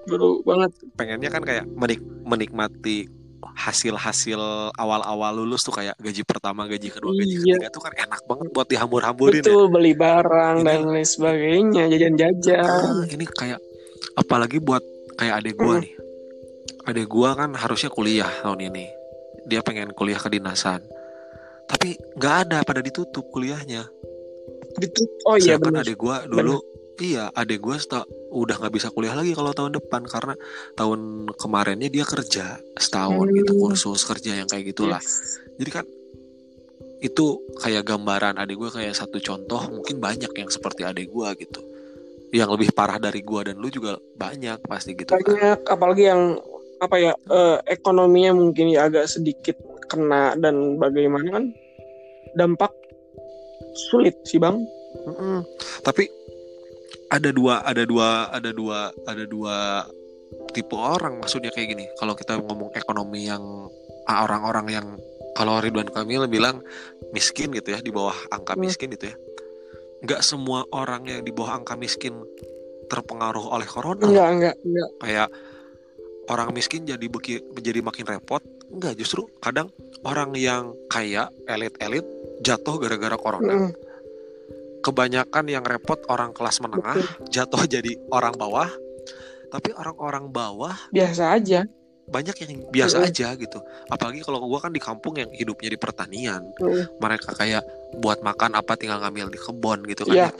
[0.04, 3.06] baru banget pengennya kan kayak menik menikmati
[3.42, 4.38] hasil-hasil
[4.72, 7.58] awal-awal lulus tuh kayak gaji pertama, gaji kedua, gaji Iya.
[7.58, 9.44] ketiga tuh kan enak banget buat dihambur-hamburin ya.
[9.44, 13.58] betul beli barang Ini- dan lain sebagainya jajan-jajan Ah, ini kayak
[14.14, 14.82] apalagi buat
[15.14, 15.82] kayak adik gua Hmm.
[15.82, 15.92] nih.
[16.82, 18.86] Adik gua kan harusnya kuliah tahun ini.
[19.46, 20.82] Dia pengen kuliah kedinasan.
[21.66, 23.86] Tapi nggak ada pada ditutup kuliahnya.
[24.82, 26.56] Itu- oh iya Sedangkan benar adik gua dulu
[27.02, 30.34] iya, adik gua seta- udah nggak bisa kuliah lagi kalau tahun depan karena
[30.74, 33.36] tahun kemarinnya dia kerja setahun Hmm.
[33.36, 35.02] gitu kursus kerja yang kayak gitulah.
[35.02, 35.42] Yes.
[35.60, 35.84] Jadi kan
[37.02, 37.26] itu
[37.58, 41.60] kayak gambaran adik gue kayak satu contoh mungkin banyak yang seperti adik gue gitu
[42.30, 46.38] yang lebih parah dari gue dan lu juga banyak pasti gitu kan banyak apalagi yang
[46.82, 49.54] apa ya eh, ekonominya mungkin ya agak sedikit
[49.86, 51.44] kena dan bagaimana kan
[52.34, 52.74] dampak
[53.88, 54.58] sulit sih bang.
[54.92, 55.40] Mm-mm.
[55.88, 56.04] tapi
[57.08, 59.88] ada dua ada dua ada dua ada dua
[60.52, 61.84] tipe orang maksudnya kayak gini.
[62.00, 63.40] Kalau kita ngomong ekonomi yang
[64.08, 64.86] ah, orang-orang yang
[65.36, 66.60] kalau Ridwan Kamil bilang
[67.12, 68.64] miskin gitu ya di bawah angka Hmm.
[68.64, 69.16] miskin gitu ya.
[70.04, 72.16] Nggak semua orang yang di bawah angka miskin
[72.88, 74.04] terpengaruh oleh corona.
[74.04, 75.28] Enggak enggak enggak kayak
[76.28, 78.42] orang miskin jadi beki, jadi makin repot?
[78.70, 79.68] Enggak justru kadang
[80.02, 82.06] orang yang kaya elit-elit
[82.40, 83.68] jatuh gara-gara corona.
[83.68, 83.72] Mm,
[84.82, 87.28] kebanyakan yang repot orang kelas menengah betul.
[87.30, 88.70] jatuh jadi orang bawah.
[89.52, 91.68] Tapi orang-orang bawah biasa aja.
[92.02, 93.06] banyak yang biasa Mm.
[93.08, 93.58] aja gitu.
[93.86, 96.42] Apalagi kalau gua kan di kampung yang hidupnya di pertanian.
[96.58, 97.62] Mm, mereka kayak
[98.00, 100.28] buat makan apa tinggal ngambil di kebun gitu kan Iya.
[100.28, 100.32] ya.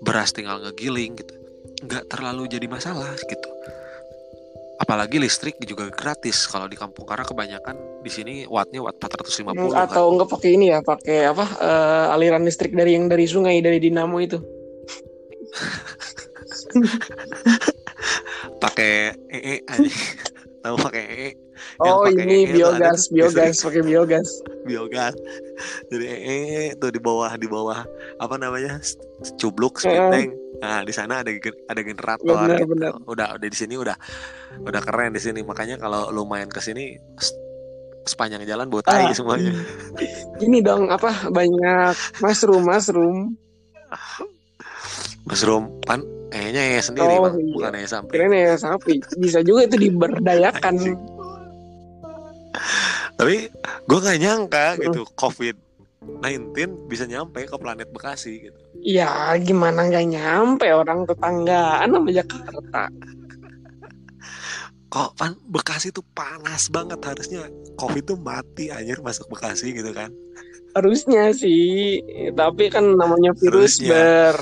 [0.00, 1.34] beras tinggal ngegiling gitu.
[1.84, 3.50] Nggak terlalu jadi masalah gitu
[4.84, 9.72] apalagi listrik juga gratis kalau di kampung karena kebanyakan di sini wattnya watt 450 mm,
[9.72, 9.88] kan.
[9.88, 13.80] atau enggak pakai ini ya pakai apa eh, aliran listrik dari yang dari sungai dari
[13.80, 14.36] dinamo itu
[18.62, 19.88] pakai ee aja
[20.64, 21.30] tahu pakai ee
[21.84, 24.28] Oh pakai ini ee ada biogas, tuh, biogas, pakai biogas.
[24.64, 25.14] biogas.
[25.92, 27.84] Jadi eh tuh di bawah di bawah.
[28.16, 28.80] Apa namanya?
[29.36, 30.28] Cubluk speed tank.
[30.64, 31.30] Nah di sana ada
[31.68, 32.66] ada generator Benar, gitu.
[32.72, 32.90] benar.
[33.04, 33.96] udah udah di sini udah
[34.64, 35.44] udah keren di sini.
[35.44, 36.96] Makanya kalau lu main ke sini
[38.08, 39.52] sepanjang jalan tai Ah, semuanya.
[40.40, 41.92] Ini dong apa banyak
[42.24, 43.36] mushroom, mushroom.
[45.24, 46.02] mushroom pan
[46.34, 47.52] kayaknya ya sendiri Oh, bang iya.
[47.54, 48.94] bukan ya sampai Keren ya sapi.
[49.14, 50.74] Bisa juga itu diberdayakan.
[53.14, 53.36] Tapi
[53.86, 55.54] gue nggak nyangka gitu covid
[56.04, 62.82] 19 bisa nyampe ke planet Bekasi gitu Ya gimana nggak nyampe orang tetanggaan sama Jakarta.
[64.86, 70.10] kok pan Bekasi tuh panas banget harusnya covid tuh mati anjir masuk Bekasi gitu kan
[70.74, 72.02] Harusnya sih,
[72.34, 74.34] tapi kan namanya virus Harusnya.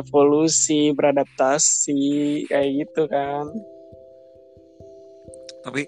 [0.00, 2.02] Berevolusi, beradaptasi
[2.46, 3.50] kayak gitu kan.
[5.58, 5.84] tapi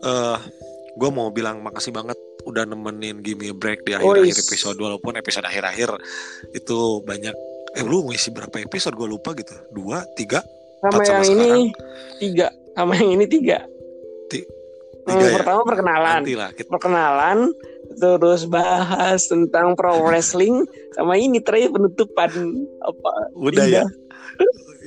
[0.00, 0.38] eh
[0.94, 2.14] gue mau bilang makasih banget
[2.46, 4.44] udah nemenin Gimme Break di Oh, akhir-akhir is.
[4.44, 5.98] episode walaupun episode akhir-akhir
[6.52, 7.34] itu banyak
[7.74, 8.94] eh lu ngisi berapa episode?
[8.94, 9.50] Gue lupa gitu.
[9.72, 10.46] Dua tiga?
[10.78, 11.74] Sama Empat sama yang ini
[12.18, 13.58] tiga, sama yang ini tiga.
[14.28, 14.46] Ti-
[15.02, 15.34] Hmm, tiga ya?
[15.40, 17.38] pertama perkenalan, nanti lah kita perkenalan,
[17.98, 22.30] terus bahas tentang pro wrestling, sama ini terakhir penutupan
[22.82, 23.10] apa?
[23.34, 23.84] udah ya.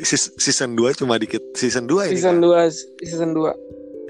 [0.02, 1.44] Sis- season 2 cuma dikit.
[1.54, 2.66] Season 2 ini Season kan?
[2.66, 3.54] 2 season 2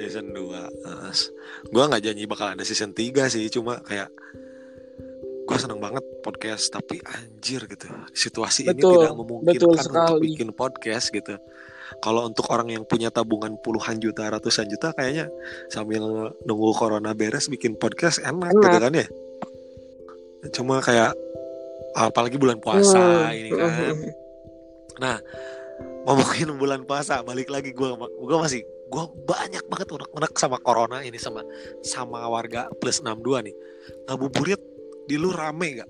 [0.02, 4.10] season 2 gue nggak janji bakal ada season 3 sih cuma kayak
[5.46, 7.86] gue seneng banget podcast tapi anjir gitu.
[8.16, 11.36] Situasi ini Betul, tidak memungkinkan betul untuk bikin podcast gitu
[12.00, 15.28] kalau untuk orang yang punya tabungan puluhan juta ratusan juta kayaknya
[15.68, 18.64] sambil nunggu corona beres bikin podcast enak, Enak.
[18.64, 19.08] gitu kan ya
[20.56, 21.12] cuma kayak
[21.92, 23.98] apalagi bulan puasa Hmm, ini kan
[25.02, 25.18] Nah,
[26.06, 31.18] ngomongin bulan puasa, balik lagi gue gue masih gue banyak banget unek-unek sama corona ini
[31.18, 31.42] sama
[31.82, 33.56] sama warga plus 62 nih.
[34.06, 34.62] Ngabuburit
[35.10, 35.90] di lu rame gak?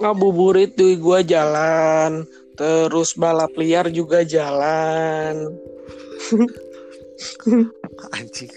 [0.00, 2.28] ngabuburit tuh gua jalan
[2.60, 5.48] terus balap liar juga jalan.
[8.12, 8.52] Anjing.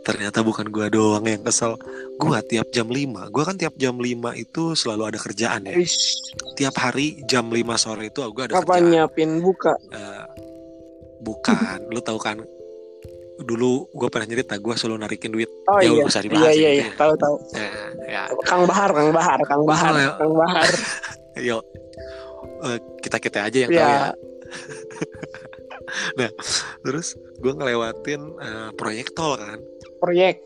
[0.00, 1.74] Ternyata bukan gue doang yang kesel.
[2.16, 4.06] Gue tiap jam 5, gue kan tiap jam 5
[4.38, 5.74] itu selalu ada kerjaan ya.
[5.76, 8.86] Wish, Tiap hari jam 5 sore itu gue ada kapan kerjaan.
[8.88, 9.74] nyiapin buka?
[9.90, 10.24] Eh,
[11.20, 12.38] bukan, lu tahu kan
[13.36, 15.50] dulu gue pernah cerita gue selalu narikin duit.
[15.68, 16.04] Oh Ya, iya.
[16.08, 16.70] usah iya dibahas iya.
[16.72, 17.36] iya tahu tahu.
[17.52, 17.68] Ya,
[18.08, 18.22] ya.
[18.48, 20.10] Kang Bahar Kang Bahar Kang Bahar ya.
[20.16, 20.64] Kang Bahar
[22.56, 23.92] Yuk, kita kita aja yang tahu ya
[26.16, 26.28] ya.
[26.84, 27.06] Terus
[27.38, 29.60] gue ngelewatin eh, proyek tol kan,
[29.98, 30.42] proyek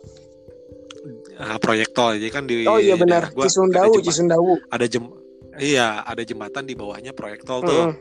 [1.41, 2.13] Ah, proyek tol.
[2.13, 5.09] Jadi kan di oh iya benar gua Cisundau ada, Cisundau ada jem,
[5.57, 7.73] iya ada jembatan di bawahnya proyek tol tuh.
[7.73, 7.93] Heeh.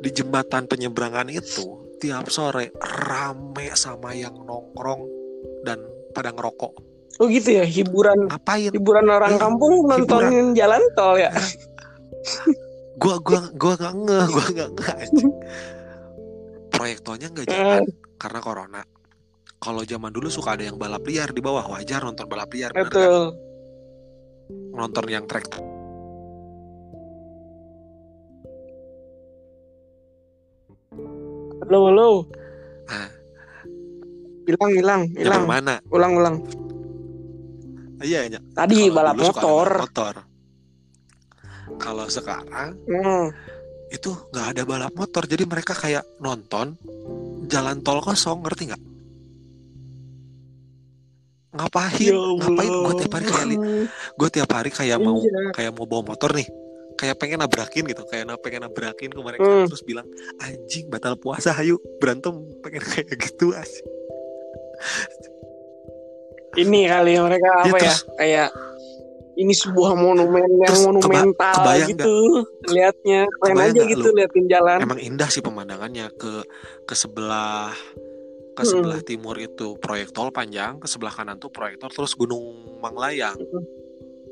[0.00, 5.04] Di jembatan penyeberangan itu tiap sore rame sama yang nongkrong
[5.60, 5.84] dan
[6.16, 6.72] pada ngerokok.
[7.20, 8.72] oh gitu ya hiburan Ngapain?
[8.72, 11.28] hiburan orang Iya, kampung nontonin jalan tol ya
[13.00, 14.92] Gua gua gua gak ngeh, gua gak ngeh.
[15.08, 15.32] anjing.
[16.68, 17.84] Proyek tolnya nggak jalan
[18.20, 18.82] karena corona.
[19.60, 22.88] Kalau zaman dulu suka ada yang balap liar di bawah wajar nonton balap liar bener
[22.88, 22.92] kan?
[22.92, 23.22] betul
[24.74, 25.46] nonton yang trek
[31.60, 32.10] halo halo
[32.90, 33.06] Ah.
[34.50, 36.36] hilang hilang hilang mana ulang ulang
[38.02, 40.14] iya tadi balap motor balap motor
[41.76, 43.30] kalau sekarang Hmm.
[43.88, 45.22] itu nggak ada balap motor.
[45.24, 46.74] Jadi mereka kayak nonton
[47.46, 48.82] jalan tol kosong ngerti nggak?
[51.50, 51.98] Ngapain?
[51.98, 52.70] Ya ngapain?
[52.70, 53.48] Gue tiap hari kayak
[54.16, 55.50] gue tiap hari kayak mau Iya.
[55.52, 56.46] kayak mau bawa motor nih.
[56.94, 58.02] Kayak pengen nabrakin gitu.
[58.06, 59.66] Kayak pengen nabrakin ke mereka Hmm.
[59.66, 60.06] terus bilang
[60.38, 61.76] anjing batal puasa ayo.
[61.98, 63.82] Berantem pengen kayak gitu aja
[66.56, 67.78] ini kali ya mereka Ya, apa ya?
[67.78, 68.48] terus- kayak
[69.40, 72.16] ini sebuah monumen yang Terus keba- monumental kebayang gitu.
[72.68, 74.14] lihatnya keren Kebayang aja gitu lu?
[74.14, 74.78] liatin jalan.
[74.78, 76.12] Emang indah sih pemandangannya.
[76.14, 76.44] Ke
[76.84, 77.72] ke sebelah
[78.50, 78.68] ke Hmm.
[78.68, 83.34] sebelah timur itu proyek tol panjang ke sebelah kanan tuh proyek tol terus gunung Manglayang.
[83.34, 83.64] Hmm.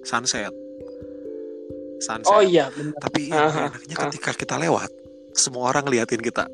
[0.01, 0.53] sunset.
[1.99, 2.29] Sunset.
[2.29, 4.03] Oh iya benar tapi Aha, enaknya ah.
[4.07, 4.93] ketika kita lewat
[5.33, 6.47] semua orang ngeliatin kita.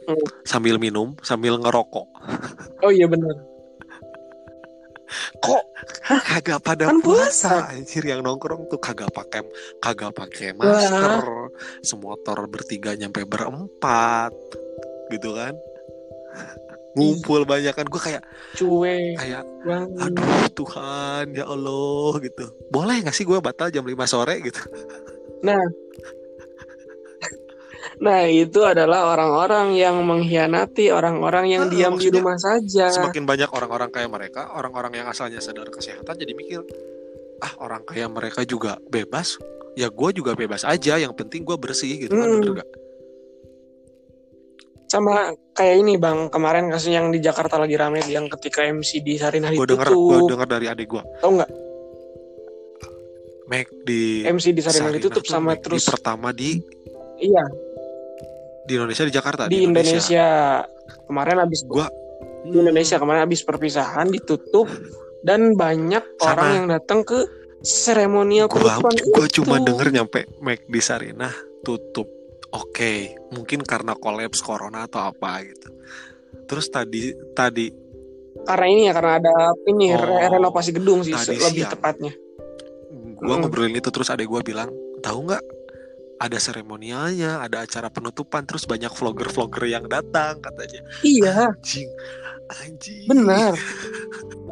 [0.00, 0.16] Hmm.
[0.42, 2.08] sambil minum sambil ngerokok.
[2.82, 3.36] Oh iya benar
[5.42, 5.64] kok
[6.06, 9.42] kagak pada Kan puasa anjir yang nongkrong tuh kagak pakai
[9.82, 11.50] kagak pakai masker.
[11.82, 14.30] Semotor bertiga nyampe berempat
[15.10, 15.54] gitu kan?
[16.90, 18.22] Ngumpul banyak kan gue kayak
[18.58, 19.46] cuek kayak
[20.02, 22.50] aduh Tuhan ya Allah gitu.
[22.66, 24.58] Boleh nggak sih gue batal jam 5 sore gitu?
[25.46, 25.62] Nah
[28.00, 32.88] Nah, itu adalah orang-orang yang mengkhianati orang-orang yang Nah, diam di rumah saja.
[32.88, 36.64] Semakin banyak orang-orang kayak mereka, orang-orang yang asalnya sadar kesehatan jadi mikir,
[37.44, 39.36] ah orang kayak mereka juga bebas,
[39.76, 40.96] ya gue juga bebas aja.
[40.96, 42.40] Yang penting gue bersih gitu kan, Hmm.
[42.40, 42.68] bener gak?
[44.90, 45.14] Sama
[45.54, 49.52] kayak ini Bang, kemarin kasus yang di Jakarta lagi rame yang ketika MC di Sarinah
[49.52, 50.28] Gue denger, gue ditutup.
[50.34, 51.50] denger dari adik gue, Tahu nggak?
[53.46, 56.62] Mac di MC di Sarinah Sarinah ditutup sama McD terus pertama di
[57.18, 57.42] iya
[58.70, 60.26] di Indonesia di Jakarta di Indonesia.
[61.02, 61.90] Kemarin habis Gua
[62.40, 64.70] di Indonesia kemarin habis perpisahan ditutup
[65.20, 66.30] dan banyak Sama.
[66.32, 67.18] orang yang datang ke
[67.60, 68.90] seremonial gua gua
[69.26, 69.42] itu.
[69.42, 72.08] cuma denger nyampe Mac di Sarinah tutup
[72.48, 72.92] oke
[73.28, 75.68] mungkin karena kolaps corona atau apa gitu
[76.46, 77.68] terus tadi tadi
[78.40, 79.34] karena ini ya karena ada
[79.66, 81.70] ini Oh, re- renovasi gedung sih lebih siang.
[81.70, 82.12] tepatnya.
[83.20, 83.44] gua Hmm.
[83.44, 85.44] ngobrolin itu terus adek gua bilang tahu nggak
[86.20, 91.88] ada seremonialnya ada acara penutupan terus banyak vlogger-vlogger yang datang katanya Iya, anjing
[92.50, 93.56] anjing benar.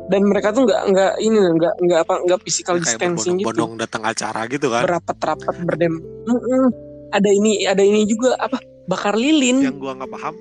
[0.08, 3.52] Dan mereka tuh nggak nggak ini nggak nggak apa nggak physical kayak distancing gitu.
[3.52, 5.94] berbondong-bondong datang acara gitu kan Berapat-rapat berdem.
[6.24, 6.64] Mm-mm.
[7.08, 9.60] Ada ini ada ini juga apa bakar lilin.
[9.60, 10.34] yang gua nggak paham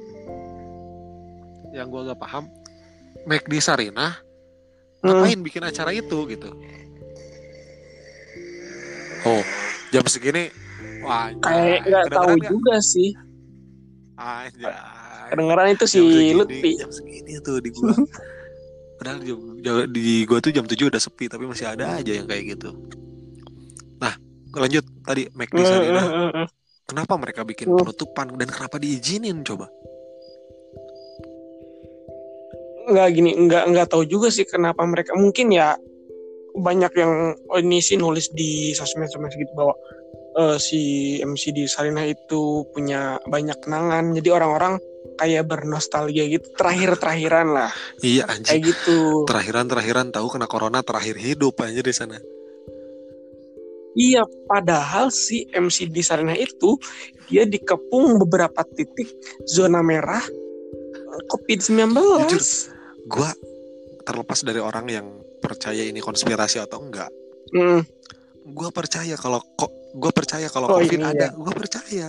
[1.69, 2.43] yang gua nggak paham
[3.23, 4.23] Mac di Sarinah
[4.97, 5.13] Hmm.
[5.13, 6.49] ngapain bikin acara itu gitu
[9.23, 9.43] oh
[9.89, 10.49] jam segini
[10.99, 13.11] wah Kayak nggak tahu juga sih.
[14.15, 14.73] aja
[15.27, 15.99] Kedengeran itu si
[16.31, 16.71] Lutfi.
[16.73, 17.91] jam segini tuh di gua
[18.97, 22.25] padahal jam, jam- di gua tuh jam 7 udah sepi tapi masih ada aja yang
[22.25, 22.73] kayak gitu
[23.97, 24.15] nah
[24.53, 26.47] lanjut tadi Mac di Mm-mm.
[26.83, 27.77] kenapa mereka bikin Hmm.
[27.77, 29.67] penutupan dan kenapa diizinin coba
[32.87, 35.75] nggak gini nggak nggak tahu juga sih kenapa mereka mungkin ya
[36.55, 37.13] banyak yang
[37.45, 39.75] oh, ini sih nulis di sosmed sosmed gitu bahwa
[40.37, 40.81] eh, si
[41.19, 44.13] MC di Sarinah itu punya banyak kenangan.
[44.13, 44.77] Jadi orang-orang
[45.17, 46.47] kayak bernostalgia gitu.
[46.53, 47.71] Terakhir terakhiran lah.
[48.05, 48.45] Iya anjing.
[48.45, 49.25] kayak gitu.
[49.25, 52.17] Terakhiran terakhiran tahu kena corona terakhir hidup aja di sana.
[53.97, 56.77] Iya padahal si MC di Sarinah itu
[57.25, 59.09] dia dikepung beberapa titik
[59.49, 61.97] zona merah eh, COVID-19
[62.29, 62.45] Jujur.
[63.09, 63.33] gua
[64.05, 65.07] terlepas dari orang yang
[65.41, 67.09] percaya ini konspirasi atau enggak
[67.47, 67.79] Hmm,
[68.51, 71.27] gua percaya kalau kok gua percaya kalau Oh, covid ada.
[71.27, 71.29] ya.
[71.31, 72.07] gua percaya.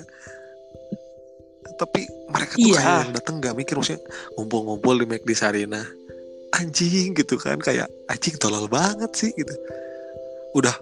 [1.68, 2.74] Tapi mereka tuh Iya.
[2.76, 4.02] kayak yang dateng nggak mikir maksudnya
[4.34, 5.82] ngumpul-ngumpul di McD Sarina.
[6.50, 7.58] Anjing gitu kan.
[7.58, 9.54] Kayak anjing tolol banget sih gitu.
[10.54, 10.74] Udah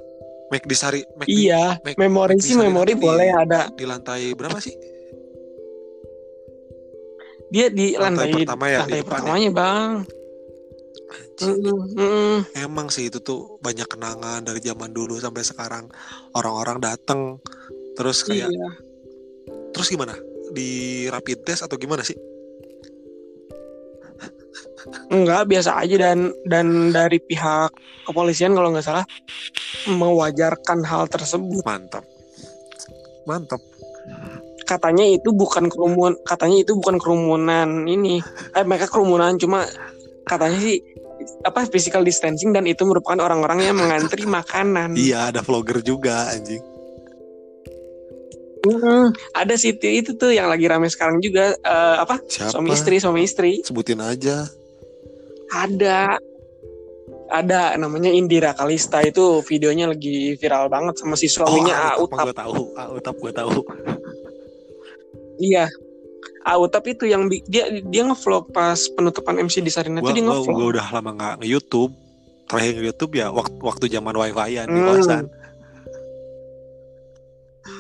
[0.47, 3.67] McD Sari McD iya Mac- memori Mac sih memori di- boleh ada.
[3.69, 4.73] di lantai berapa sih?
[7.47, 9.05] Dia di Lantai lantai, pertama ya, lantai ya?
[9.07, 9.91] pertamanya bang
[11.11, 11.63] anjing.
[11.63, 12.39] Mm, mm.
[12.59, 15.87] Emang sih itu tuh banyak kenangan dari zaman dulu sampai sekarang.
[16.35, 17.39] Orang-orang datang
[17.97, 18.69] terus kayak iya.
[19.73, 20.17] Terus gimana?
[20.53, 22.17] Di rapid test atau gimana sih?
[25.11, 27.71] enggak biasa aja dan dan dari pihak
[28.07, 29.07] kepolisian kalau nggak salah
[29.91, 31.63] mewajarkan hal tersebut.
[31.67, 32.05] Mantap,
[33.27, 33.63] mantap.
[34.67, 38.19] katanya itu bukan kerumunan katanya itu bukan kerumunan ini.
[38.51, 39.63] Eh mereka kerumunan cuma
[40.27, 40.83] katanya sih
[41.45, 46.63] apa physical distancing dan itu merupakan orang-orang yang mengantri makanan Iya ada vlogger juga anjing.
[48.67, 52.51] Mm, ada sih itu, tuh yang lagi rame sekarang juga eh, apa Siapa?
[52.51, 54.43] suami istri suami istri Sebutin aja.
[55.55, 56.19] ada
[57.31, 62.35] ada namanya Indira Kalista itu videonya lagi viral banget sama si suaminya oh, Autap gue
[62.35, 63.59] tahu, Autap gue tahu.
[65.39, 65.71] iya
[66.47, 70.55] Autap itu yang dia dia ngevlog pas penutupan MC di Sarina Gue itu dia ngevlog
[70.55, 71.91] gue udah lama nggak nge YouTube.
[72.47, 74.89] Terakhir nge YouTube ya waktu waktu zaman wifi-an di Hmm.
[74.93, 75.25] kosan.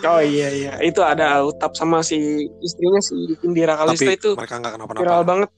[0.02, 2.18] oh iya iya itu ada Autap sama si
[2.58, 5.22] istrinya si Indira Kalista Tapi itu mereka nggak viral kenapa-napa.
[5.24, 5.50] banget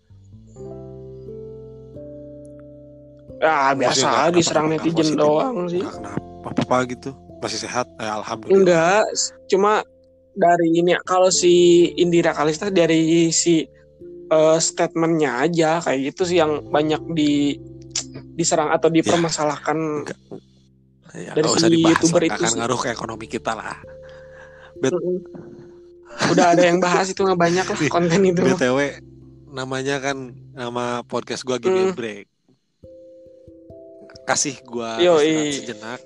[3.41, 7.11] ah biasa diserang netizen doang sih Nggak kenapa apa gitu.
[7.39, 7.87] Masih sehat.
[7.97, 8.53] Eh, alhamdulillah.
[8.53, 9.03] Enggak,
[9.47, 9.81] cuma
[10.39, 13.67] dari ini kalau si Indira Kalista dari si
[14.29, 17.59] eh, statementnya aja kayak gitu sih yang banyak di
[18.39, 19.79] diserang atau dipermasalahkan.
[20.07, 20.19] Enggak.
[21.19, 22.59] Ya, Dari si dibahas YouTuber itu akan sih.
[22.63, 23.75] ngaruh ke ekonomi kita lah.
[24.79, 25.19] Mm-mm.
[26.31, 28.39] Udah ada yang bahas itu nggak banyak lah konten itu.
[28.39, 28.79] BTW
[29.51, 31.97] namanya kan nama podcast gua Give Me a Hmm.
[31.97, 32.27] Break.
[34.23, 35.25] Kasih gua Yoi.
[35.25, 36.01] istirahat sejenak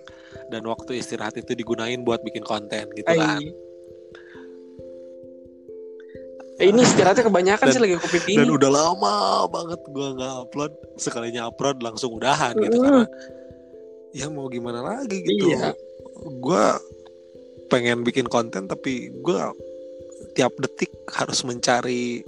[0.49, 3.19] dan waktu istirahat itu digunain buat bikin konten gitu Ai.
[3.19, 3.43] kan.
[6.63, 8.55] Eh, ini istirahatnya kebanyakan Dan- sih lagi Dan ini.
[8.55, 9.15] udah lama
[9.49, 10.73] banget gua nggak upload.
[10.95, 12.87] Sekalinya upload langsung udahan gitu Hmm.
[13.03, 13.05] karena
[14.13, 15.51] ya mau gimana lagi gitu.
[15.51, 15.75] Iya.
[16.39, 16.79] Gua
[17.67, 19.51] pengen bikin konten tapi gua
[20.33, 22.23] tiap detik harus mencari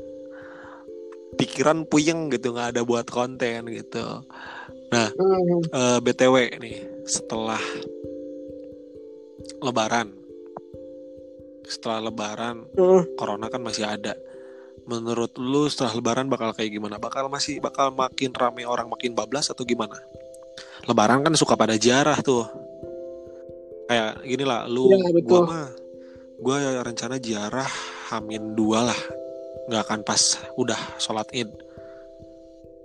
[1.34, 4.22] pikiran puyeng gitu nggak ada buat konten gitu
[4.88, 5.60] nah Hmm.
[5.64, 7.58] eh, btw nih setelah
[9.58, 10.14] lebaran
[11.64, 12.68] setelah lebaran
[13.16, 14.14] corona kan masih ada.
[14.84, 17.00] Menurut lu setelah lebaran bakal kayak gimana?
[17.00, 19.96] Bakal masih bakal makin rame orang makin bablas atau gimana?
[20.84, 22.44] Lebaran kan suka pada jarah tuh.
[23.88, 25.24] Kayak gini lah lu Iya, betul.
[25.24, 25.66] gua mah
[26.40, 27.68] gua rencana jarah
[28.12, 29.00] hamin dua lah.
[29.72, 30.20] Nggak akan pas
[30.60, 31.48] udah sholat id.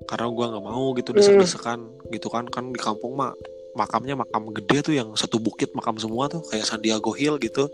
[0.07, 1.19] Karena gua nggak mau gitu Hmm.
[1.19, 1.79] desek-desekan
[2.15, 2.47] gitu kan.
[2.47, 3.35] Kan di kampung mah
[3.75, 6.39] makamnya makam gede tuh yang satu bukit makam semua tuh.
[6.47, 7.67] Kayak Sandiago Hill gitu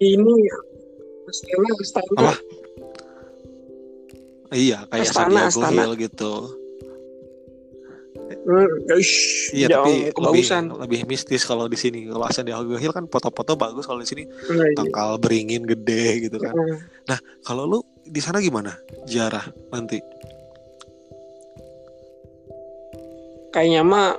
[0.00, 0.34] Ini
[1.28, 2.12] Astana, Astana.
[2.16, 2.34] Apa?
[4.50, 5.82] iya kayak Astana, Sandiago Astana.
[5.84, 6.34] Hill gitu.
[8.96, 10.44] Ish, Iya jangan tapi lebih
[10.80, 12.08] lebih mistis kalau di sini.
[12.08, 14.74] Kalau Sandiago Hill kan foto-foto bagus kalau di sini Nah, iya.
[14.80, 16.56] tangkal beringin gede gitu kan.
[16.56, 17.20] Hmm.
[17.44, 17.78] Kalau lu
[18.08, 18.72] di sana gimana?
[19.04, 20.00] Jarah nanti.
[23.52, 24.16] Kayaknya mah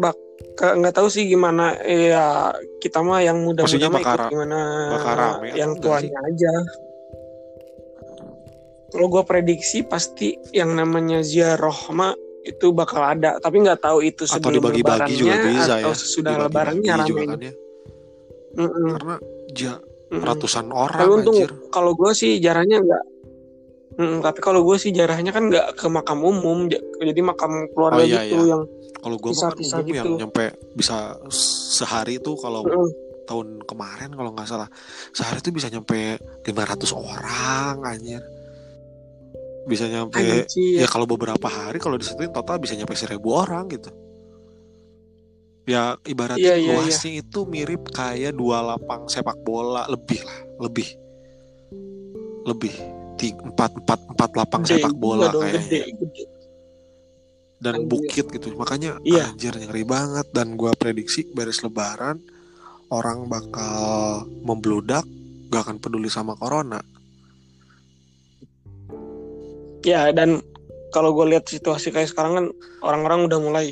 [0.00, 0.16] bak
[0.60, 4.58] nggak tahu sih gimana ya kita mah yang muda-muda Maksudnya mah ikut gimana
[4.92, 6.52] rame atau yang tuanya aja.
[8.90, 14.26] Kalau gue prediksi pasti yang namanya ziarah mah itu bakal ada, tapi nggak tahu itu
[14.26, 15.96] Atau sebelum dibagi-bagi juga bisa atau ya.
[15.96, 17.30] sesudah lebarannya juga rame.
[17.30, 17.54] kan ya.
[18.50, 19.16] Mm-mm, Karena
[19.52, 21.36] ja- ratusan orang Tapi untung
[21.70, 23.04] kalau gue sih jarahnya nggak.
[23.94, 28.02] Mm, tapi kalau gue sih jarahnya kan nggak ke makam umum, ja- jadi makam keluarga
[28.02, 28.50] Oh, iya, gitu iya.
[28.50, 28.62] yang
[28.98, 30.18] Kalau gua mah kan umum yang gitu.
[30.18, 31.14] nyampe bisa
[31.76, 32.90] sehari tuh kalau Mm-mm.
[33.24, 34.66] tahun kemarin kalau nggak salah
[35.14, 38.22] sehari tuh bisa nyampe 500 orang anjir.
[39.68, 40.82] Bisa nyampe Anjir.
[40.82, 43.92] ya kalau beberapa hari kalau disatuin total bisa nyampe seribu orang gitu
[45.68, 50.88] ya ibaratnya Iya, iya, luasnya itu mirip kayak dua lapang sepak bola lebih lah lebih
[52.48, 52.74] lebih
[53.14, 56.22] Ti- empat empat empat lapang Gede sepak bola kayaknya gede, gede.
[57.60, 57.88] Dan Anjir.
[57.88, 59.30] bukit gitu makanya Iya.
[59.30, 62.16] anjir ngeri banget dan gua prediksi beres lebaran
[62.88, 63.84] orang bakal
[64.40, 65.04] membludak
[65.48, 66.80] gak akan peduli sama corona
[69.80, 70.44] Ya dan
[70.90, 72.46] kalau gue lihat situasi kayak sekarang kan
[72.80, 73.66] orang-orang udah mulai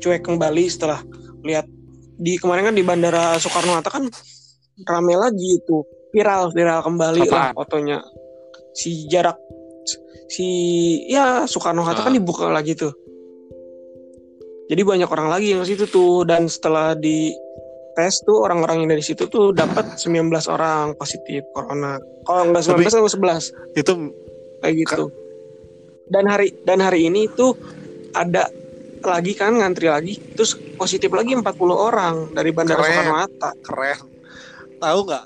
[0.00, 1.04] cuek kembali setelah
[1.42, 1.68] lihat
[2.16, 4.04] di kemarin kan di bandara Soekarno Hatta kan
[4.82, 7.56] rame lagi itu viral viral kembali lah Apaan?
[7.56, 7.98] fotonya
[8.72, 9.36] si jarak
[10.28, 10.46] si
[11.06, 12.16] ya Soekarno Hatta kan Ah.
[12.16, 12.92] dibuka lagi tuh
[14.70, 17.34] jadi banyak orang lagi yang ke situ tuh dan setelah di
[17.90, 22.86] tes tuh orang-orang yang dari situ tuh dapat 19 orang positif corona kalau nggak 19
[22.86, 23.44] Tapi- atau 11
[23.74, 23.92] itu
[24.62, 25.04] kayak gitu.
[26.06, 27.54] Dan hari dan hari ini tuh
[28.12, 28.46] ada
[29.00, 31.42] lagi kan ngantri lagi terus positif lagi 40
[31.72, 32.94] orang dari Bandara Keren.
[32.94, 33.50] Soekarno Hatta.
[33.58, 33.98] keren
[34.76, 35.24] tahu nggak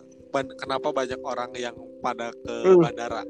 [0.56, 2.80] kenapa banyak orang yang pada ke Hmm.
[2.80, 3.22] bandara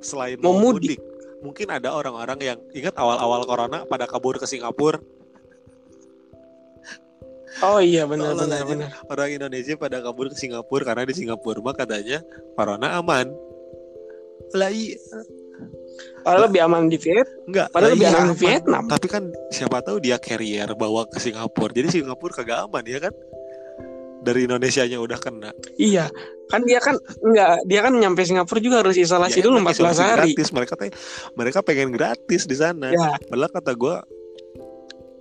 [0.00, 0.96] selain Mau mau mudik.
[0.96, 1.00] mudik
[1.44, 4.96] mungkin ada orang-orang yang ingat awal-awal corona pada kabur ke Singapura
[7.62, 12.18] Oh iya benar benar orang Indonesia pada kabur ke Singapura karena di Singapura mah katanya
[12.58, 13.30] corona aman
[14.56, 14.98] lah iya
[16.26, 17.46] Padahal lebih aman di Vietnam.
[17.46, 18.38] enggak Padahal lebih iya aman di.
[18.42, 18.82] Vietnam.
[18.90, 19.24] tapi kan
[19.54, 23.14] siapa tahu dia carrier bawa ke Singapura jadi Singapura kagak aman ya kan
[24.24, 26.08] dari Indonesia nya udah kena Iya.
[26.44, 29.76] Kan dia kan enggak dia kan nyampe Singapura juga harus isolasi Ya, dulu emang 14
[29.78, 30.12] isolasi hari.
[30.32, 30.90] gratis mereka teh
[31.34, 33.96] mereka pengen gratis di sana Ya, malah kata gue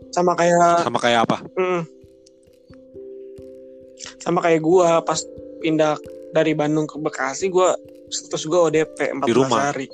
[0.10, 1.82] sama kayak sama kayak apa mm,
[4.20, 5.20] sama kayak gua pas
[5.60, 5.95] pindah
[6.32, 7.74] dari Bandung ke Bekasi gua
[8.08, 9.60] status gua ODP 14 Di rumah.
[9.66, 9.88] hari.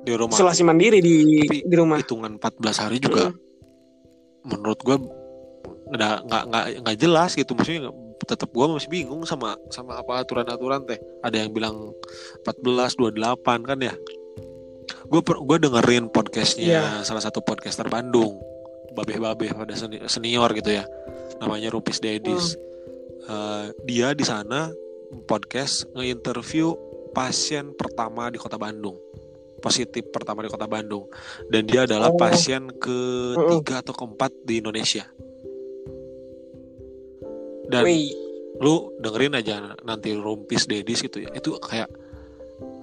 [0.00, 1.96] di rumah Isolasi mandiri di Tapi di rumah.
[1.96, 3.40] hitungan 14 hari juga Mm.
[4.44, 4.96] menurut gue
[5.86, 7.88] nggak nggak nggak nggak jelas gitu maksudnya
[8.24, 10.98] tetap gue masih bingung sama sama apa aturan aturan teh.
[11.22, 11.92] Ada yang bilang
[12.42, 13.94] 14 28 kan ya?
[15.04, 18.40] Gue gue dengerin podcastnya salah satu podcaster Bandung
[18.94, 20.86] babeh babeh pada seni- senior gitu ya.
[21.42, 22.54] Namanya Rupis Dedis.
[23.24, 24.70] Eh, dia di sana
[25.26, 26.72] podcast nge-interview
[27.10, 28.94] pasien pertama di kota Bandung.
[29.58, 31.08] Positif pertama di kota Bandung.
[31.48, 32.18] Dan dia adalah Oh.
[32.20, 35.08] pasien ketiga atau keempat di Indonesia
[37.74, 38.14] dan Wih,
[38.62, 41.30] lu dengerin aja nanti Rumpis Dedis gitu ya.
[41.34, 41.90] Itu kayak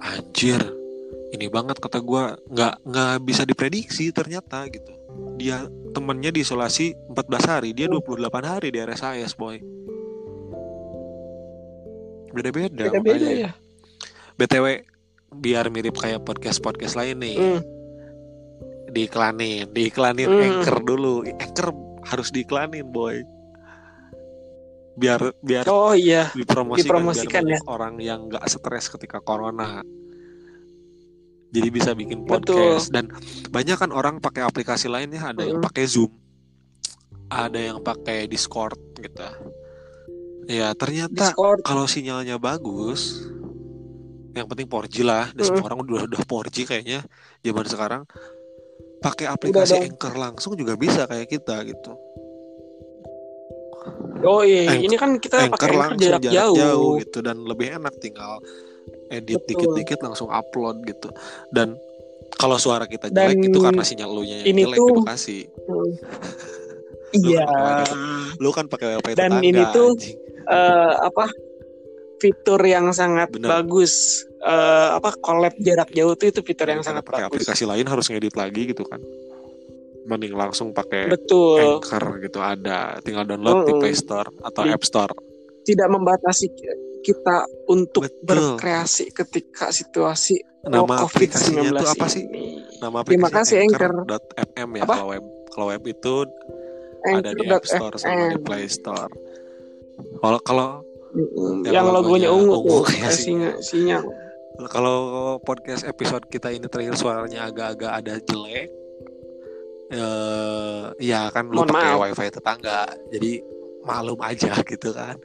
[0.04, 0.60] anjir
[1.32, 2.36] ini banget kata gua.
[2.52, 4.92] Nggak nggak bisa diprediksi ternyata gitu.
[5.40, 5.64] Dia
[5.96, 7.72] temennya diisolasi 14 hari.
[7.72, 9.56] Dia 28 hari di RSIS boy.
[12.36, 13.50] Beda-beda beda-beda ya.
[14.36, 14.84] BTW
[15.32, 17.36] biar mirip kayak podcast-podcast lain nih.
[17.40, 17.62] Hmm.
[18.92, 20.60] diiklanin diiklanin Hmm.
[20.60, 21.24] anchor dulu.
[21.24, 21.72] Anchor
[22.04, 23.24] harus diiklanin boy
[24.92, 26.28] biar biar Oh iya.
[26.32, 29.80] dipromosikan, dipromosikan biar banyak orang yang nggak stres ketika corona
[31.52, 33.08] jadi bisa bikin podcast dan
[33.48, 35.66] banyak kan orang pakai aplikasi lain ya ada yang Mm.
[35.68, 36.12] pakai zoom
[37.28, 39.24] ada yang pakai discord gitu
[40.44, 41.64] ya ternyata Discord.
[41.64, 43.24] kalau sinyalnya bagus
[44.32, 45.48] yang penting 4G lah dan Mm.
[45.48, 47.00] semua orang udah udah 4G kayaknya
[47.40, 48.02] zaman sekarang
[49.00, 49.76] pakai aplikasi.
[49.82, 51.92] Anchor langsung juga bisa kayak kita gitu
[54.22, 56.98] Oh iya, Anchor- ini kan kita pakai langsung jarak, jauh.
[56.98, 58.38] gitu dan lebih enak tinggal
[59.08, 61.10] edit dikit-dikit langsung upload gitu
[61.50, 61.74] dan
[62.32, 65.04] kalau suara kita Dan jelek itu karena sinyal lu nya yang ini jelek tuh-.
[67.12, 67.44] Iya.
[68.42, 70.16] lu kan pakai wifi Dan tetangga ini tuh- anjing.
[70.42, 71.24] Eh, apa
[72.18, 73.46] fitur yang sangat Bener.
[73.52, 73.92] bagus.
[74.36, 77.30] Eh, apa collab jarak jauh tuh itu fitur yang Daripada sangat pakai bagus.
[77.36, 78.98] aplikasi lain harus ngedit lagi gitu kan
[80.04, 81.78] mending langsung pakai Betul.
[81.78, 83.82] Anchor gitu ada tinggal download di Mm-mm.
[83.82, 85.14] Play Store atau Di- App Store
[85.62, 86.46] Tidak membatasi
[87.02, 87.36] kita
[87.66, 88.22] untuk Betul.
[88.58, 92.44] berkreasi ketika situasi nama aplikasinya COVID-19 tuh apa sih ini.
[92.78, 93.90] nama Terima aplikasinya kasih, Anchor.
[94.06, 94.94] Anchor.fm ya Apa?
[94.94, 96.14] kalau web kalau web itu
[97.04, 98.38] ada di App Store sama di.
[98.38, 99.10] Play Store
[100.18, 100.68] kalau kalau
[101.12, 101.60] Mm-mm.
[101.68, 103.10] Yang Yang, logonya logonya ungu, ungu tuh, singa.
[103.12, 103.98] singa, singa.
[104.72, 104.96] Kalau
[105.44, 108.72] podcast episode kita ini terakhir suaranya agak-agak ada jelek.
[109.92, 113.44] Eh, ya kan lu pakai wifi tetangga, jadi
[113.84, 115.20] maklum aja gitu kan.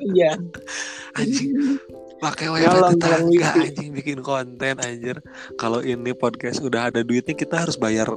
[0.00, 0.40] Iya.
[1.20, 1.76] Anjing,
[2.16, 5.20] pakai wifi Nyolong, tetangga, anjing bikin konten anjir.
[5.60, 8.08] Kalau ini podcast udah ada duitnya kita harus bayar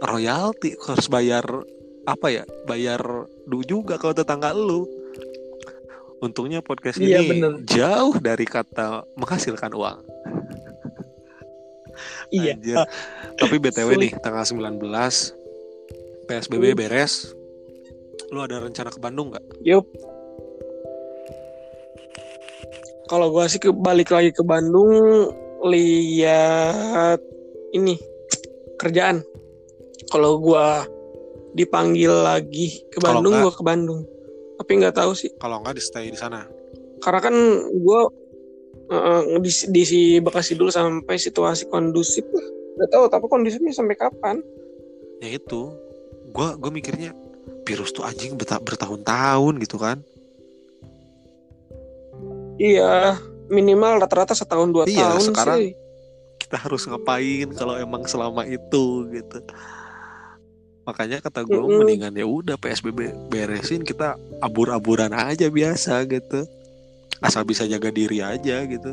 [0.00, 1.44] royalti, harus bayar
[2.06, 2.44] apa ya?
[2.70, 3.02] Bayar
[3.50, 4.86] du juga kalau tetangga lu.
[6.22, 7.52] Untungnya podcast Iya, ini bener.
[7.66, 9.98] jauh dari kata menghasilkan uang.
[12.32, 12.56] Iya.
[12.56, 12.76] Anjir.
[13.36, 14.00] Tapi BTW Sulit.
[14.00, 14.80] nih tanggal 19
[16.24, 17.34] PSBB beres.
[18.32, 19.44] Lu ada rencana ke Bandung nggak?
[19.60, 19.84] Yup.
[23.06, 25.28] Kalau gua sih ke balik lagi ke Bandung
[25.68, 27.20] lihat
[27.76, 28.00] ini
[28.80, 29.20] kerjaan.
[30.08, 30.88] Kalau gua
[31.52, 34.00] dipanggil lagi ke Bandung, gua ke Bandung.
[34.56, 36.46] Tapi nggak tahu sih, Kalau nggak di stay di sana.
[37.02, 37.34] karena kan
[37.82, 38.06] gua
[38.88, 42.46] eh, di, di si Bekasi dulu sampai situasi kondusif lah.
[42.80, 44.36] Nggak tahu, tapi kondusifnya sampai kapan?
[45.20, 45.70] Ya itu.
[46.32, 47.12] Gua gue mikirnya
[47.62, 50.00] virus tuh anjing berta- bertahun-tahun gitu kan.
[52.56, 53.18] Iya,
[53.50, 55.72] minimal rata-rata setahun dua Iya, tahun sekarang sih.
[56.40, 59.38] Kita harus ngapain kalau emang selama itu gitu.
[60.82, 61.86] Makanya kata gue Mm-mm.
[61.86, 66.42] mendingan ya udah PSBB beresin kita abur-aburan aja biasa gitu.
[67.22, 68.92] Asal bisa jaga diri aja gitu.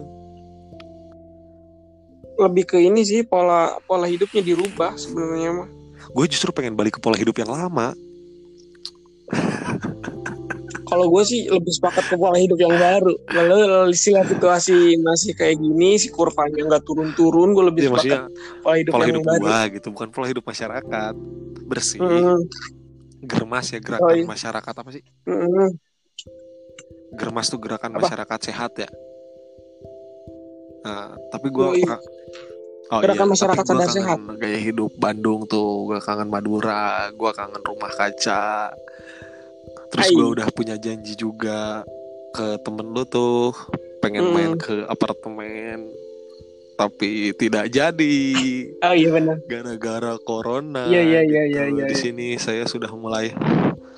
[2.40, 5.68] lebih ke ini sih pola pola hidupnya dirubah sebenarnya mah.
[6.16, 7.92] Gue justru pengen balik ke pola hidup yang lama.
[10.90, 13.14] Kalau gue sih lebih sepakat ke pola hidup yang baru.
[13.30, 13.60] Kalau
[13.92, 18.20] istilah situasi masih kayak gini, si kurvanya nggak turun-turun, gue lebih Ya, sepakat
[18.64, 19.44] pola hidup pola yang hidup baru.
[19.44, 21.14] gua gitu bukan pola hidup masyarakat
[21.70, 22.40] bersih Mm,
[23.22, 24.26] germas ya Oh, gerakan iya.
[24.26, 25.70] masyarakat apa sih mm,
[27.12, 28.06] germas tuh gerakan Apa?
[28.06, 28.90] masyarakat sehat ya
[30.80, 31.96] nah tapi gua Oh, iya.
[32.90, 34.18] oh Gerakan iya, masyarakat tapi gua sadar sehat.
[34.18, 38.72] kangen gaya hidup Bandung tuh gua kangen Madura gua kangen rumah kaca
[39.90, 41.84] terus gua udah punya janji juga
[42.30, 43.52] ke temen lu tuh
[44.00, 44.34] pengen Mm.
[44.34, 45.92] main ke apartemen
[46.74, 48.18] tapi tidak jadi
[48.88, 49.36] Oh iya benar.
[49.44, 50.88] gara-gara corona.
[50.88, 51.76] Iya, iya, iya, iya, gitu.
[51.76, 52.00] iya, Di iya.
[52.00, 53.36] sini saya sudah mulai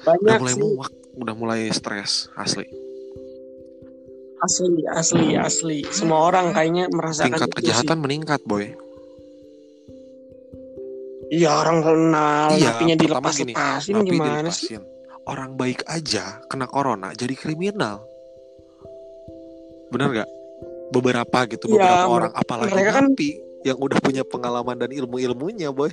[0.01, 2.65] udah Banyak mulai sih muak, udah mulai stres asli.
[4.41, 5.79] Asli asli asli.
[5.87, 8.65] Semua orang kayaknya merasakan Tingkat itu kejahatan meningkat, boy.
[8.65, 8.73] sih.
[11.31, 14.67] Iya orang kenal, Iya, napinya pertama dilepas gini, lepasin Napi gimana sih?
[14.75, 14.81] dilepasin.
[15.23, 18.03] Orang baik aja kena corona jadi kriminal.
[19.87, 20.29] Bener gak?
[20.91, 23.29] Beberapa gitu, Iya, beberapa orang apalagi mereka kan- napi
[23.63, 25.87] yang udah punya pengalaman dan ilmu-ilmunya, boy.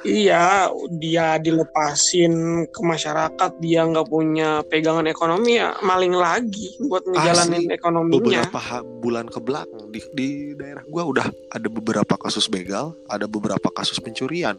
[0.00, 2.32] Iya, dia dilepasin
[2.72, 8.16] ke masyarakat, dia nggak punya pegangan ekonomi ya maling lagi buat ngejalanin ekonominya.
[8.48, 8.60] beberapa
[9.04, 14.00] bulan ke belakang di, di daerah gua udah ada beberapa kasus begal, ada beberapa kasus
[14.00, 14.56] pencurian.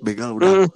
[0.00, 0.68] Begal udah Hmm.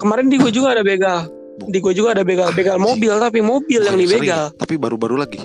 [0.00, 1.28] Kemarin di gue juga ada begal.
[1.68, 2.88] Di gue juga ada begal, begal Anjing.
[2.88, 4.44] mobil tapi mobil yang bukannya sering, dibegal.
[4.56, 5.40] tapi baru-baru lagi.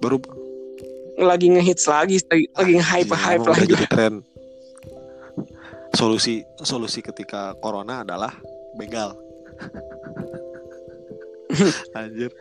[0.00, 0.16] Baru
[1.14, 3.72] Lagi ngehits lagi, lagi, lagi nge-hype Anjing, hype emang udah lagi.
[3.76, 4.14] jadi tren.
[5.92, 8.32] Solusi solusi ketika corona adalah
[8.76, 9.12] begal.
[11.98, 12.32] Anjir.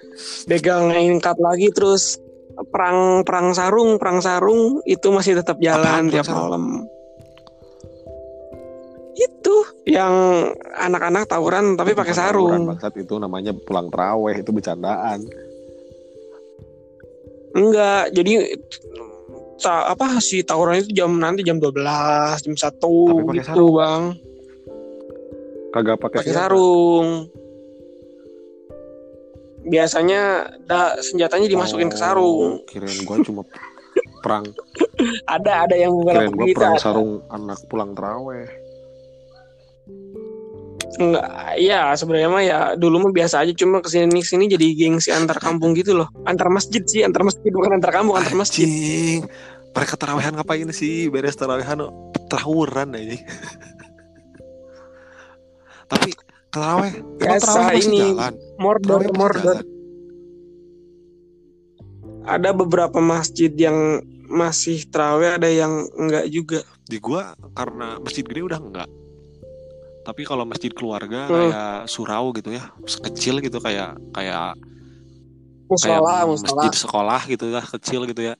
[0.47, 2.15] Begal ngangkat lagi terus
[2.71, 6.87] perang perang sarung, perang sarung itu masih tetap jalan tiap malam.
[9.11, 10.13] Itu yang
[10.79, 12.63] anak-anak tawuran tapi pakai tawuran, sarung.
[12.71, 15.27] bangsat itu namanya pulang teraweh itu bercandaan
[17.51, 18.55] Enggak, jadi
[19.61, 23.73] ta- apa sih tawuran itu jam nanti jam 12, jam 1 Tapi gitu, sarung.
[23.77, 24.03] Bang.
[25.71, 27.31] kagak pakai sarung.
[29.61, 32.59] Biasanya da, senjatanya dimasukin ke sarung.
[32.59, 33.41] Oh, kirain gua cuma
[34.25, 34.45] perang
[35.37, 38.49] Ada ada yang beberapa kirain gua perang sarung anak pulang teraweh
[40.99, 41.23] Enggak,
[41.55, 45.39] iya sebenarnya mah ya dulu mah biasa aja cuma ke sini sini jadi gengsi antar
[45.39, 46.11] kampung gitu loh.
[46.27, 48.67] Antar masjid sih, antar masjid bukan antar kampung, antar masjid.
[48.67, 49.23] Anjing.
[49.71, 51.07] Mereka terawehan ngapain sih?
[51.07, 51.79] Beres terawehan
[52.27, 53.15] terawuran aja.
[55.91, 56.11] Tapi
[56.51, 57.99] teraweh, Biasa teraweh masih ini.
[58.03, 58.33] jalan.
[58.59, 59.57] Mordor, Teraweh mordor.
[59.59, 59.65] jalan.
[62.21, 66.59] Ada beberapa masjid yang masih terawih, ada yang enggak juga.
[66.85, 68.89] Di gua karena masjid gede udah enggak.
[70.11, 71.31] Tapi kalau masjid keluarga Hmm.
[71.47, 74.59] kayak surau gitu ya, sekecil gitu kayak kayak
[75.71, 76.51] kayak Musola, musola.
[76.59, 78.35] masjid sekolah gitu ya, kecil gitu ya.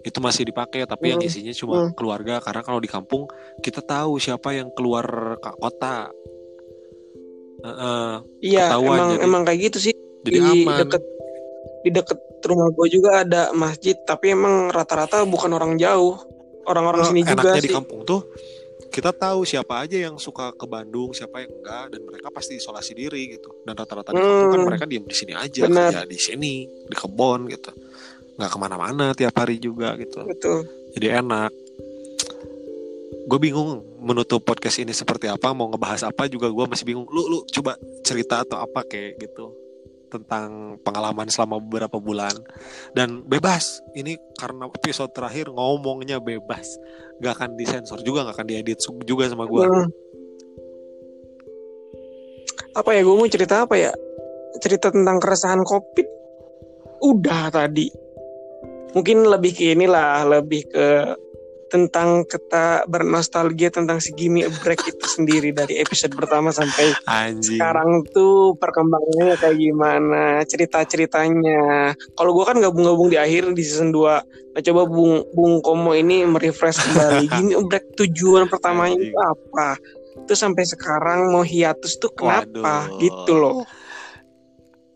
[0.00, 1.26] Itu masih dipakai tapi yang Hmm.
[1.26, 1.90] isinya cuma Hmm.
[1.98, 3.26] keluarga karena kalau di kampung
[3.58, 5.02] kita tahu siapa yang keluar
[5.36, 6.14] ke kota.
[7.58, 8.10] Heeh.
[8.46, 9.94] Iya, ketahuan emang jadi- emang kayak gitu sih.
[10.22, 10.78] jadi di aman.
[10.80, 11.02] deket
[11.82, 16.14] di deket rumah gue juga ada masjid, tapi emang rata-rata bukan orang jauh,
[16.64, 17.66] orang-orang Eh, sini juga enaknya sih.
[17.66, 18.22] di kampung tuh
[18.92, 22.92] kita tahu siapa aja yang suka ke Bandung, siapa yang enggak, dan mereka pasti isolasi
[22.96, 23.52] diri gitu.
[23.62, 24.68] Dan rata-rata di kampung kan Hmm.
[24.68, 25.90] mereka diem di sini aja, Benar.
[25.92, 27.70] kerja di sini, di kebon gitu,
[28.36, 30.24] nggak ke mana-mana tiap hari juga gitu.
[30.24, 30.64] Betul.
[30.96, 31.52] Jadi enak.
[33.26, 37.06] Gue bingung menutup podcast ini seperti apa, mau ngebahas apa juga gue masih bingung.
[37.10, 37.74] Lu lu coba
[38.06, 39.50] cerita atau apa kayak gitu
[40.16, 42.32] tentang pengalaman selama beberapa bulan
[42.96, 46.78] dan bebas ini karena episode terakhir ngomongnya bebas
[47.20, 49.88] nggak akan disensor juga nggak akan diedit juga sama gue Hmm.
[52.76, 53.92] Apa ya gue mau cerita apa ya?
[54.60, 56.04] Cerita tentang keresahan covid.
[57.00, 57.88] Udah tadi.
[58.92, 61.16] Mungkin lebih ke inilah, lebih ke
[61.66, 67.58] tentang kita bernostalgia tentang si Gimme a Break itu sendiri dari episode pertama sampai anjing.
[67.58, 71.94] sekarang tuh perkembangannya kayak gimana cerita-ceritanya.
[72.14, 76.24] Kalau gua kan gabung-gabung di akhir di season 2 nah coba Bung Bung Komo ini
[76.24, 77.28] merefresh kembali.
[77.34, 79.12] Gini break tujuan pertamanya Anjing.
[79.12, 79.68] itu apa?
[80.24, 82.88] Terus sampai sekarang mau hiatus tuh kenapa?
[82.88, 82.98] Waduh.
[83.02, 83.68] gitu loh.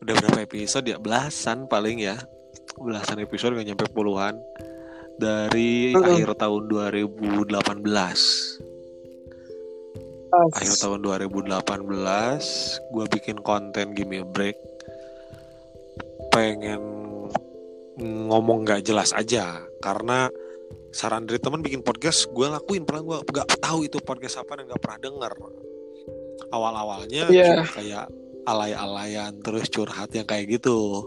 [0.00, 0.96] Udah berapa episode ya?
[0.96, 2.16] Belasan paling ya.
[2.80, 4.40] Belasan episode nggak nyampe puluhan
[5.20, 6.00] dari Mm-mm.
[6.16, 7.52] akhir tahun 2018
[10.30, 11.60] akhir tahun 2018
[12.94, 14.56] gue bikin konten Gimme a Break.
[16.30, 16.80] Pengen
[18.00, 20.30] ngomong nggak jelas aja karena
[20.94, 22.86] saran dari teman bikin podcast gue lakuin.
[22.86, 25.32] Pernah gue nggak tahu itu podcast apa dan nggak pernah denger.
[26.54, 27.66] Awal awalnya Iya.
[27.66, 28.06] kayak
[28.46, 31.04] alay-alayan terus curhat yang kayak gitu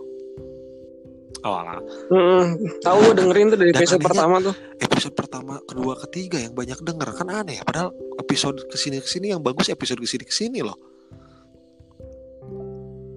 [1.43, 1.77] awal
[2.07, 2.45] Mm-mm.
[2.79, 6.51] tahu gue dengerin tuh dari Dan episode anehnya- pertama tuh episode pertama kedua ketiga yang
[6.51, 10.07] banyak denger kan aneh ya padahal episode ke sini ke sini yang bagus episode ke
[10.07, 10.75] sini ke sini loh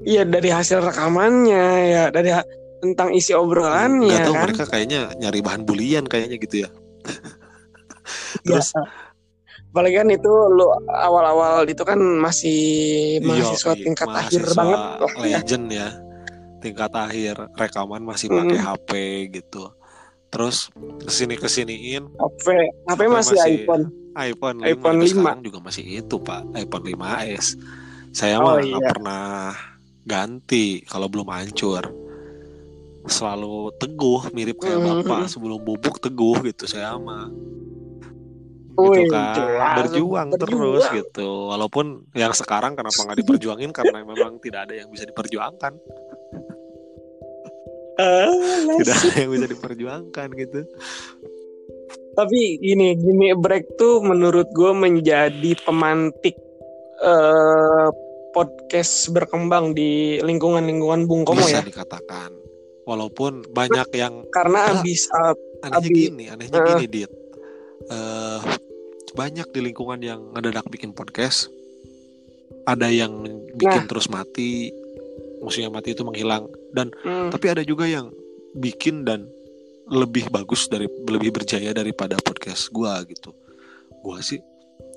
[0.02, 2.46] iya dari hasil rekamannya ya dari ha-
[2.76, 6.70] tentang isi obrolannya Nggak tahu kan mereka kayaknya nyari bahan bulian kayaknya gitu ya.
[8.44, 8.84] Terus Ya.
[9.72, 12.60] apalagi kan itu lo awal-awal itu kan masih
[13.20, 15.36] mahasiswa yoi, tingkat akhir iya, mahasiswa banget lah ya.
[15.36, 15.88] legend ya.
[16.58, 18.64] Tingkat akhir rekaman masih pakai Mm.
[18.64, 18.90] HP
[19.34, 19.70] gitu.
[20.26, 20.68] Terus
[21.00, 22.46] ke sini kesiniin HP
[22.84, 25.12] HP masih, masih iPhone iPhone 5, iPhone sampai 5.
[25.12, 27.46] sekarang juga masih itu pak iPhone 5s.
[28.10, 28.80] Saya Oh, mah iya.
[28.80, 29.52] pernah
[30.02, 31.84] ganti kalau belum hancur.
[33.04, 34.86] Selalu teguh mirip kayak Mhm.
[35.04, 37.30] bapak sebelum bubuk teguh gitu saya mah.
[38.76, 39.74] Gitu kan jelas.
[39.80, 40.92] berjuang, terus Berjuang.
[41.00, 45.72] gitu walaupun yang sekarang kenapa nggak diperjuangin karena memang tidak ada yang bisa diperjuangkan
[47.96, 49.08] tidak nasib.
[49.08, 50.60] ada yang bisa diperjuangkan gitu
[52.12, 56.36] tapi gini gini break tuh menurut gue menjadi pemantik
[56.98, 57.88] eh,
[58.32, 62.32] podcast berkembang di lingkungan-lingkungan Bung Komo bisa ya dikatakan
[62.84, 64.80] walaupun banyak yang karena Lah.
[64.80, 65.96] abis uh, anehnya Abi.
[66.08, 66.68] gini anehnya Ah.
[66.72, 67.12] gini dit
[67.86, 68.40] Eh,
[69.14, 71.46] banyak di lingkungan yang ngedadak bikin podcast
[72.66, 73.22] ada yang
[73.54, 73.86] bikin Nah.
[73.86, 74.74] terus mati
[75.38, 78.10] maksudnya mati itu menghilang dan hmm, tapi ada juga yang
[78.56, 79.28] bikin dan
[79.86, 83.30] lebih bagus dari lebih berjaya daripada podcast gua gitu.
[84.02, 84.42] Gua sih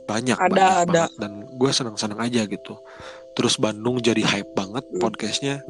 [0.10, 0.90] banyak Ada, banyak ada.
[0.90, 2.74] banget dan gue senang senang aja gitu.
[3.38, 4.98] Terus Bandung jadi hype banget Hmm.
[4.98, 5.62] podcastnya.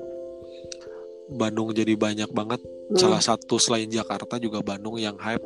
[1.30, 2.64] Bandung jadi banyak banget.
[2.64, 5.44] Hmm, salah satu selain Jakarta juga Bandung yang hype.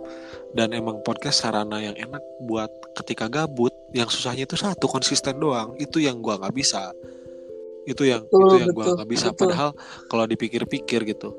[0.53, 2.69] Dan emang podcast sarana yang enak buat
[3.01, 5.73] ketika gabut yang susahnya itu satu konsisten doang.
[5.81, 6.93] Itu yang gua nggak bisa
[7.83, 9.27] itu yang Betul, itu yang gua betul, nggak bisa.
[9.31, 9.39] betul.
[9.47, 9.69] padahal
[10.07, 11.29] kalau dipikir-pikir gitu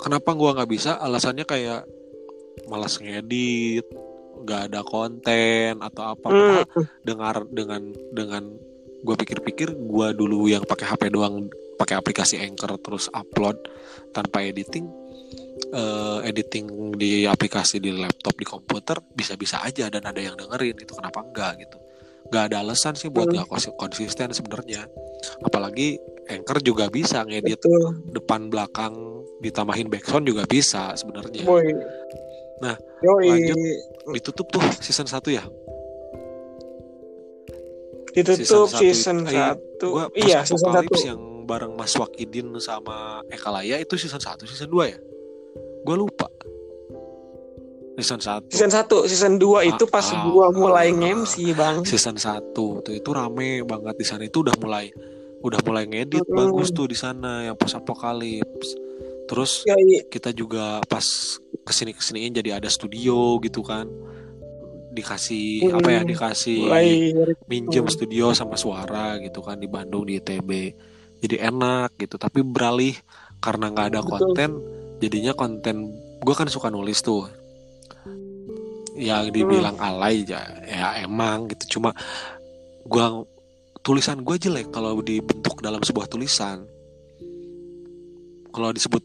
[0.00, 0.96] kenapa gua nggak bisa?
[0.96, 1.84] Alasannya kayak
[2.70, 3.84] malas ngedit
[4.44, 6.26] nggak ada konten atau apa.
[6.26, 6.64] Padahal
[7.06, 8.44] dengar dengan dengan
[9.04, 13.60] gue pikir-pikir gue dulu yang pakai HP doang pakai aplikasi Anchor terus upload
[14.16, 14.88] tanpa editing
[15.76, 20.96] eh, editing di aplikasi di laptop di komputer bisa-bisa aja dan ada yang dengerin itu
[20.96, 21.76] kenapa enggak gitu
[22.24, 23.34] nggak ada alasan sih buat Hmm.
[23.36, 24.88] nggak konsi- konsisten sebenarnya
[25.40, 28.00] apalagi Anchor juga bisa ngedit betul.
[28.10, 28.96] depan belakang
[29.38, 31.44] ditambahin background juga bisa sebenarnya.
[32.64, 33.28] Nah, Yoi.
[33.28, 33.56] lanjut.
[34.14, 35.44] ditutup tuh season 1 ya
[38.14, 39.34] ditutup Season season satu
[39.82, 39.90] itu- eh, 1.
[39.90, 40.80] gua Iya, season 1.
[40.80, 42.96] Apocalypse yang bareng Mas Wakidin sama
[43.28, 44.98] Eka Laya itu season 1 season 2 ya
[45.84, 46.30] gue lupa
[47.94, 51.82] season 1 Season 1, season 2 itu pas Ah, gua ah, mulai ah, nge-MC, Bang.
[51.82, 54.90] season 1 tuh itu rame banget di sana itu udah mulai
[55.40, 56.34] udah mulai ngedit Mm-mm.
[56.34, 58.74] bagus tuh di sana yang Post Apocalypse
[59.24, 60.08] terus Yoi.
[60.08, 61.04] kita juga pas
[61.60, 63.84] ke sini kesiniin jadi ada studio gitu kan
[64.90, 65.78] dikasih Mm-mm.
[65.78, 66.86] apa ya dikasih Mulai
[67.44, 67.92] minjem Hmm.
[67.92, 70.50] studio sama suara gitu kan di Bandung di ITB
[71.20, 72.94] jadi enak gitu tapi beralih
[73.38, 74.10] karena nggak ada Betul.
[74.12, 74.50] konten
[74.98, 75.76] jadinya konten
[76.18, 77.26] gue kan suka nulis tuh
[78.94, 79.88] yang dibilang Hmm.
[79.90, 81.90] alay ya, ya emang gitu cuma
[82.86, 83.26] gua
[83.82, 86.64] tulisan gue jelek kalau dibentuk dalam sebuah tulisan
[88.48, 89.02] kalau disebut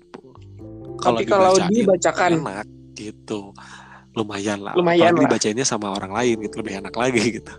[1.01, 2.31] kalau dibacain, dibacakan.
[2.39, 3.51] enak gitu
[4.13, 5.23] lumayan lah Lumayan Apalagi lah.
[5.25, 7.53] dibacainnya sama orang lain gitu lebih enak lagi gitu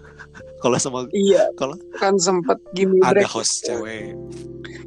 [0.61, 3.28] kalau sama Iya, Kalau- kan sempat Gimme ada Break.
[3.28, 4.12] host cewek.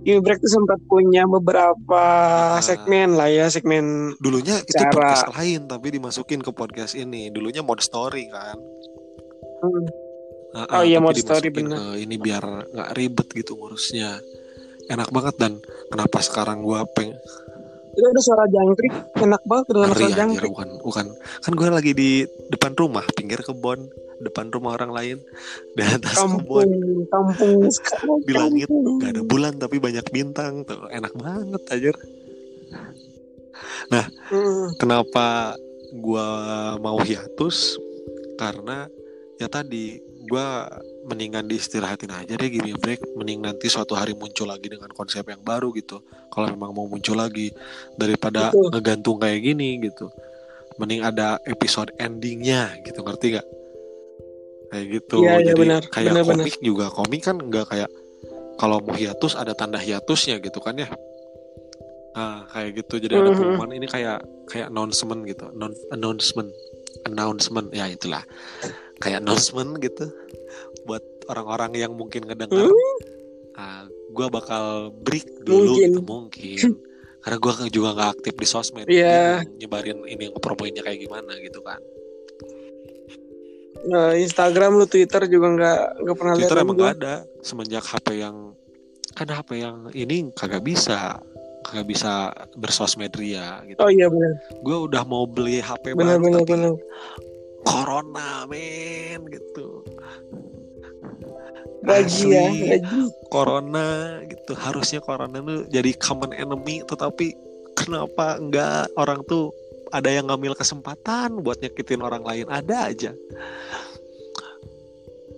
[0.02, 2.04] Gimme Break tuh sempat punya beberapa
[2.56, 2.62] Ah.
[2.62, 7.28] segmen lah ya, segmen dulunya itu Cara- podcast lain tapi dimasukin ke podcast ini.
[7.28, 8.58] Dulunya mod story kan?
[9.60, 9.86] Hmm,
[10.54, 11.66] Ah, Oh iya, mod story, ke
[11.98, 14.22] ini biar nggak ribet gitu ngurusnya.
[14.86, 15.58] Enak banget dan.
[15.90, 17.10] Kenapa sekarang gua peng
[17.94, 20.50] itu ada suara jangkrik, enak banget dengan suara jangkrik.
[20.50, 21.06] bukan bukan.
[21.14, 22.10] Kan gue lagi di
[22.50, 23.86] depan rumah pinggir kebon
[24.24, 25.18] depan rumah orang lain.
[25.76, 26.70] Di atas Kampung, kebun.
[27.12, 27.60] kampung.
[28.28, 28.68] Di langit.
[28.72, 28.98] Kampung.
[29.04, 30.64] gak ada bulan tapi banyak bintang.
[30.64, 31.92] Tuh enak banget aja
[34.34, 35.54] Hmm, kenapa
[35.94, 36.26] gua
[36.82, 37.78] mau hiatus?
[38.40, 38.90] Karena
[39.38, 40.66] ya tadi gua
[41.04, 43.04] mendingan diistirahatin aja deh gini break.
[43.20, 46.02] Mending nanti suatu hari muncul lagi dengan konsep yang baru gitu.
[46.32, 47.54] Kalau memang mau muncul lagi
[48.00, 48.74] daripada Betul.
[48.74, 50.10] ngegantung kayak gini gitu.
[50.82, 53.48] Mending ada episode endingnya gitu ngerti gak
[54.74, 55.82] kayak gitu jadi benar.
[55.88, 56.44] kayak Benar, benar.
[56.44, 57.90] komik juga komik kan nggak kayak
[58.58, 60.90] kalau mau hiatus ada tanda hiatusnya gitu kan ya
[62.14, 63.02] Nah, kayak gitu.
[63.02, 63.38] Jadi ada Mhm.
[63.42, 65.50] pengumuman ini kayak kayak announcement gitu.
[65.50, 66.46] Non announcement.
[67.10, 67.74] Announcement.
[67.74, 68.22] Ya itulah.
[69.02, 70.14] Kayak announcement gitu
[70.86, 72.70] buat orang-orang yang mungkin ngedengar.
[72.70, 72.98] Hmm?
[73.58, 73.82] Nah,
[74.14, 75.90] gua bakal break dulu Mungkin.
[75.90, 76.66] gitu mungkin.
[77.18, 78.86] Karena gua juga nggak aktif di sosmed.
[78.86, 81.82] Bingung Nyebarin ini ngepromoinnya kayak gimana gitu kan.
[83.84, 87.16] Nah, Instagram lu Twitter juga nggak nggak pernah lihat Twitter emang nggak ada.
[87.44, 88.56] Semenjak HP yang
[89.14, 91.20] kan HP yang ini kagak bisa
[91.64, 93.80] kagak bisa bersosmed ria gitu.
[93.80, 96.74] Oh iya benar, gue udah mau beli HP benar baru benar tapi benar.
[97.64, 99.68] corona men gitu.
[101.84, 102.48] Gaji ya,
[102.80, 103.00] gaji.
[103.28, 104.52] corona gitu.
[104.56, 107.36] Harusnya corona tuh jadi common enemy tetapi
[107.76, 109.52] kenapa enggak orang tuh
[109.94, 113.14] ada yang ngambil kesempatan buat nyakitin orang lain ada aja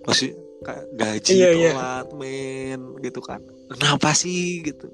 [0.08, 0.32] masih
[0.64, 1.70] kayak gaji Iya, iya.
[1.74, 4.88] telat men gitu kan kenapa sih gitu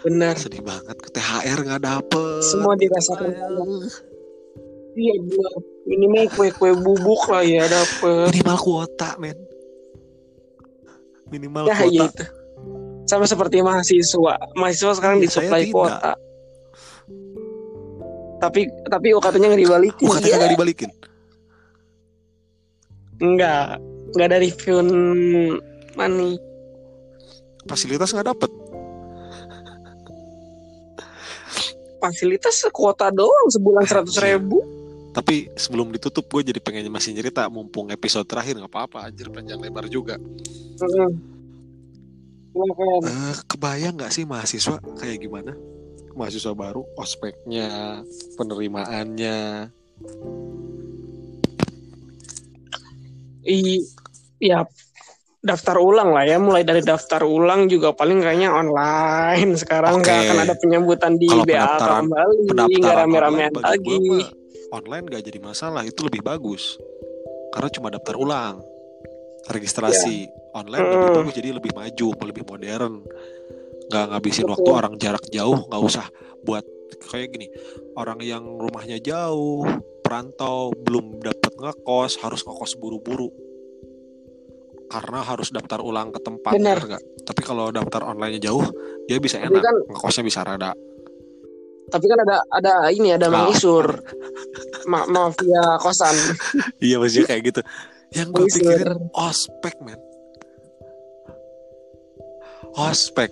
[0.00, 0.36] Benar.
[0.36, 3.32] sedih banget ke THR nggak dapet Semua dirasakan.
[4.90, 5.52] Iya benar.
[5.88, 8.28] Minimal kue-kue bubuk lah ya dapet.
[8.32, 9.36] minimal kuota men
[11.30, 12.24] minimal Ya kuota iya itu.
[13.08, 14.34] Sama seperti mahasiswa.
[14.54, 16.16] Mahasiswa sekarang Iya, saya disuplai tidak.
[18.40, 20.06] Tapi tapi UKT-nya nggak dibalikin.
[20.08, 20.34] UKT Iya.
[20.34, 20.90] kagak dibalikin
[23.20, 23.76] Enggak.
[24.10, 24.90] Enggak dari refund
[25.92, 26.40] money.
[27.62, 28.50] fasilitas nggak dapet
[32.00, 34.64] Fasilitas kuota doang sebulan seratus ribu.
[35.10, 39.58] tapi sebelum ditutup gue jadi pengen masih cerita mumpung episode terakhir nggak apa-apa anjir panjang
[39.58, 40.14] lebar juga.
[40.78, 41.12] Silakan.
[43.04, 45.52] Eh, kebayang nggak sih mahasiswa kayak gimana
[46.14, 48.00] mahasiswa baru ospeknya
[48.34, 49.70] penerimaannya.
[53.40, 53.80] I,
[54.38, 54.68] ya
[55.40, 56.36] daftar ulang lah ya.
[56.36, 59.56] Mulai dari daftar ulang juga paling kayaknya online.
[59.56, 60.26] Sekarang nggak Oke.
[60.28, 62.36] akan ada penyambutan di Kalau pendaftaran- kembali.
[62.78, 63.96] Nggak rame-ramean online lagi.
[63.96, 64.28] mah
[64.70, 65.82] online gak jadi masalah.
[65.82, 66.78] Itu lebih bagus.
[67.50, 68.62] Karena cuma daftar ulang.
[69.50, 71.16] Registrasi online lebih Hmm.
[71.16, 72.92] bagus jadi lebih maju lebih modern
[73.90, 74.52] nggak ngabisin Betul.
[74.54, 76.06] waktu orang jarak jauh nggak usah
[76.40, 76.62] buat
[77.02, 77.46] kayak gini
[77.94, 79.66] orang yang rumahnya jauh
[80.00, 83.28] perantau belum dapat ngekos harus ngekos buru-buru
[84.86, 87.02] karena harus daftar ulang ke tempat bener nggak?
[87.22, 88.62] tapi kalau daftar online jauh
[89.04, 90.72] dia bisa Tapi enak kan- ngekosnya bisa rada
[91.90, 93.34] Tapi kan ada ada ini ada Ah.
[93.42, 93.98] mengisur
[94.86, 96.14] ma mafia kosan.
[96.78, 97.60] iya maksudnya kayak gitu
[98.12, 99.98] yang gue pikirin ospek men
[102.72, 103.30] ospek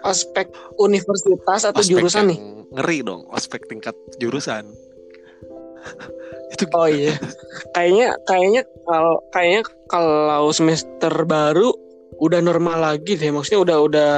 [0.00, 0.46] Aspek
[0.76, 2.38] universitas atau ospek jurusan nih?
[2.68, 4.68] ngeri dong ospek tingkat jurusan
[6.52, 7.16] itu Oh iya.
[7.72, 11.72] kayaknya kayaknya kalau kayaknya kalau semester baru
[12.18, 13.30] udah normal lagi deh.
[13.30, 14.14] Maksudnya udah udah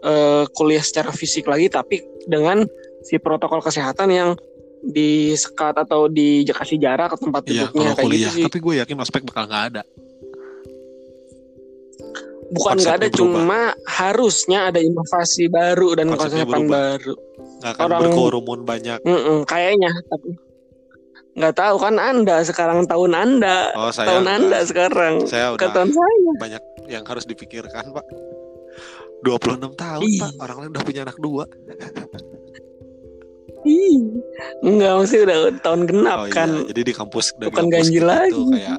[0.00, 2.62] eh, kuliah secara fisik lagi tapi dengan
[3.02, 4.30] si protokol kesehatan yang
[4.84, 8.44] disekat atau dikasih jarak ke tempat Iya duduknya kayak kuliah gitu sih.
[8.46, 9.82] tapi gue yakin ospek bakal nggak ada
[12.46, 16.70] Bukan nggak ada konsepnya cuma harusnya ada inovasi baru dan Konsepnya konsepan berubah.
[16.70, 17.14] baru.
[17.56, 18.98] nggak akan Orang- berkerumun banyak.
[19.02, 20.28] Mm-mm, kayaknya tapi
[21.34, 23.58] nggak tahu kan anda sekarang tahun anda.
[23.74, 25.14] Oh saya tahun udah- anda sekarang.
[25.24, 25.68] Saya udah.
[25.68, 26.30] Tahun saya.
[26.38, 28.04] Banyak yang harus dipikirkan pak.
[29.20, 30.20] 26 tahun Ih.
[30.20, 30.32] pak.
[30.38, 31.44] Orang lain udah punya anak dua.
[33.66, 33.98] Ih,
[34.62, 36.48] nggak mesti udah tahun genap oh kan.
[36.52, 38.30] Iya jadi di kampus dari Bukan ganjil kita lagi.
[38.32, 38.78] tuh kayak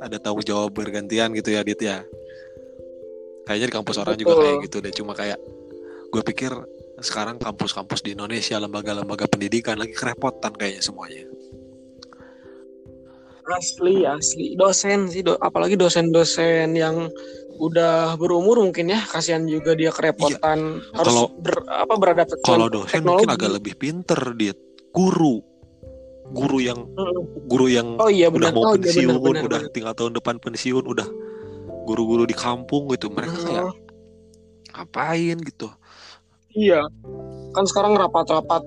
[0.00, 2.00] ada tanggung jawab bergantian gitu ya Dit ya
[3.44, 4.42] kayaknya di kampus orang juga Betul.
[4.42, 4.92] kayak gitu deh.
[4.92, 5.38] Cuma kayak
[6.10, 6.52] gue pikir
[7.00, 11.24] sekarang kampus-kampus di Indonesia lembaga-lembaga pendidikan lagi kerepotan kayaknya semuanya.
[13.44, 14.56] Asli asli.
[14.56, 17.12] Dosen sih do- apalagi dosen-dosen yang
[17.60, 19.04] udah berumur mungkin ya.
[19.04, 20.80] Kasihan juga dia kerepotan.
[20.96, 23.36] Harus Kalau- ber- apa beradaptasi kalau dosen mungkin teknologi.
[23.36, 24.56] agak lebih pinter Dit
[24.96, 25.44] guru.
[26.24, 26.88] Guru yang
[27.44, 29.74] guru yang oh iya udah benar mau oh, iya, pensiun benar, benar, udah benar.
[29.76, 31.08] tinggal tahun depan pensiun udah
[31.84, 33.64] guru-guru di kampung gitu mereka kayak
[34.72, 35.36] ngapain?
[35.38, 35.68] gitu.
[36.50, 36.82] Iya.
[37.52, 38.62] Kan sekarang rapat-rapat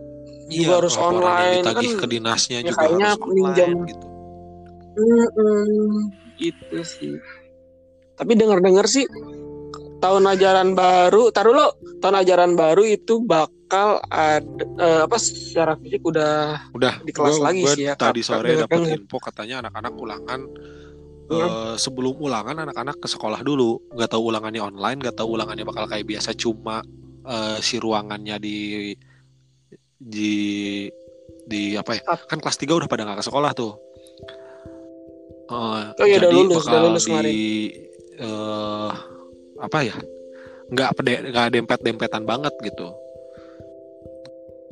[0.48, 3.90] juga harus online ditagih kan ke dinasnya ya juga kayaknya harus online minjam.
[3.90, 4.06] gitu.
[4.98, 5.94] Mm-mm,
[6.40, 7.14] itu sih.
[8.18, 9.06] Tapi dengar-dengar sih
[10.00, 11.68] tahun ajaran baru, taruh lo
[12.00, 17.46] tahun ajaran baru itu bakal ada eh, apa secara fisik udah udah Di kelas gua-
[17.52, 20.42] lagi gua sih ya, tadi sore dapat info katanya anak-anak ulangan
[21.28, 23.92] Eh, sebelum ulangan anak-anak ke sekolah dulu.
[23.92, 26.32] Nggak tahu ulangannya online nggak tahu ulangannya bakal kayak biasa.
[26.40, 26.80] Cuma
[27.28, 28.58] eh, si ruangannya di
[30.00, 30.34] di
[31.44, 32.02] di apa ya?
[32.16, 33.76] Kan kelas 3 udah pada nggak ke sekolah tuh.
[35.52, 37.40] Eh, Oh iya, udah jadi lulus, bakal udah lulus di
[38.24, 38.92] eh,
[39.60, 39.96] apa ya?
[40.72, 42.88] Nggak pede nggak dempet dempetan banget gitu.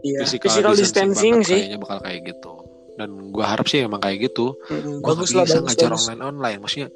[0.05, 1.59] Iya, physical, physical distancing banget sih.
[1.65, 2.64] kayaknya bakal kayak gitu
[2.95, 4.55] dan gua harap sih emang kayak gitu.
[4.71, 6.01] Mm, nggak lah bisa bagus, ngajar bagus.
[6.03, 6.59] online online.
[6.63, 6.89] Maksudnya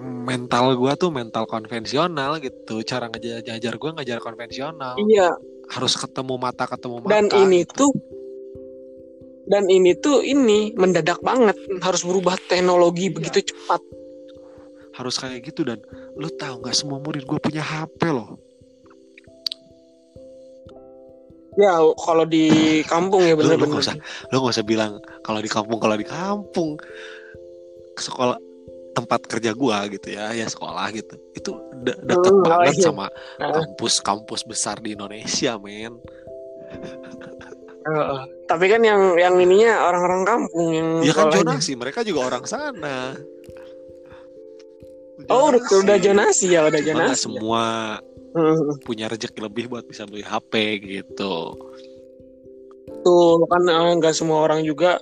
[0.00, 2.82] mental gua tuh mental konvensional gitu.
[2.86, 4.94] Cara ngajar ngajar gua ngajar konvensional.
[4.98, 5.34] Iya,
[5.70, 7.74] harus ketemu mata ketemu mata dan ini gitu.
[7.86, 7.92] tuh
[9.50, 11.58] dan ini tuh ini mendadak banget.
[11.82, 13.82] Harus berubah teknologi begitu cepat.
[14.90, 15.80] harus kayak gitu dan
[16.18, 18.49] lu tahu nggak semua murid gua punya HP loh
[21.60, 22.48] Ya, kalau di
[22.84, 23.68] kampung ya Lu- lu benar-benar.
[23.68, 23.96] nggak usah
[24.26, 26.70] lu nggak usah bilang kalau di kampung kalau di kampung
[27.94, 28.40] sekolah
[28.90, 32.84] tempat kerja gua gitu ya ya sekolah gitu itu de- deket Hmm, oh banget iya.
[32.86, 33.06] sama
[33.36, 33.52] Nah.
[33.54, 35.94] kampus-kampus besar di Indonesia men
[37.80, 38.20] Heeh.
[38.44, 43.14] tapi kan yang yang ininya orang-orang kampung yang ya kan jonasi mereka juga orang sana
[45.28, 47.12] Oh, udah, udah jonasi ya, udah Cuma jonasi.
[47.12, 47.20] ya.
[47.20, 47.64] semua
[48.86, 51.54] punya rezeki lebih buat bisa beli HP gitu.
[53.00, 55.00] Tuh kan eh, nggak semua orang juga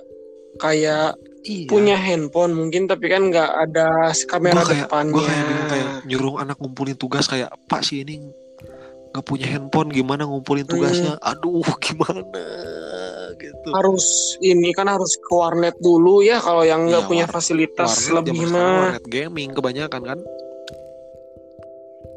[0.57, 1.13] kayak
[1.43, 1.67] iya.
[1.67, 3.87] punya handphone mungkin tapi kan nggak ada
[4.25, 5.13] kamera Gua kayak depannya.
[5.13, 8.17] gue kayak bingung kayak nyuruh anak ngumpulin tugas kayak pak si ini
[9.09, 10.73] nggak punya handphone gimana ngumpulin Hmm.
[10.75, 12.23] tugasnya aduh gimana?
[13.31, 13.67] Gitu.
[13.71, 14.05] Harus
[14.39, 18.15] ini kan harus ke warnet dulu ya kalau yang nggak Iya, punya war- fasilitas warnet
[18.25, 18.61] lebih mah.
[18.89, 20.19] warnet gaming kebanyakan kan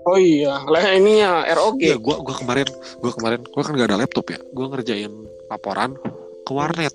[0.03, 1.79] Oh iya, lah ininya ROG.
[1.79, 2.67] Iya, gua gua kemarin
[2.99, 4.39] gua kemarin gua kan gak ada laptop ya.
[4.51, 5.13] Gua ngerjain
[5.47, 5.95] laporan
[6.43, 6.95] ke warnet.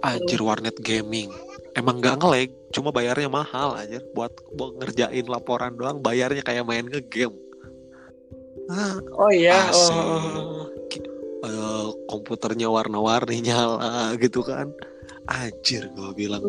[0.00, 1.28] Anjir warnet gaming.
[1.76, 6.88] Emang gak ngelag, cuma bayarnya mahal anjir buat buat ngerjain laporan doang bayarnya kayak main
[6.88, 7.36] ngegame.
[8.68, 9.68] Ah, Oh iya.
[9.68, 9.92] Asik.
[9.92, 10.68] Oh.
[11.44, 14.72] eh, komputernya warna-warni nyala gitu kan.
[15.28, 16.42] Anjir gua bilang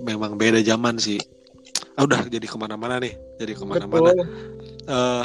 [0.00, 1.20] memang beda zaman sih.
[1.96, 4.12] Ah, udah jadi ke mana-mana nih, jadi ke mana-mana.
[4.12, 4.28] Betul.
[4.86, 5.24] Eh.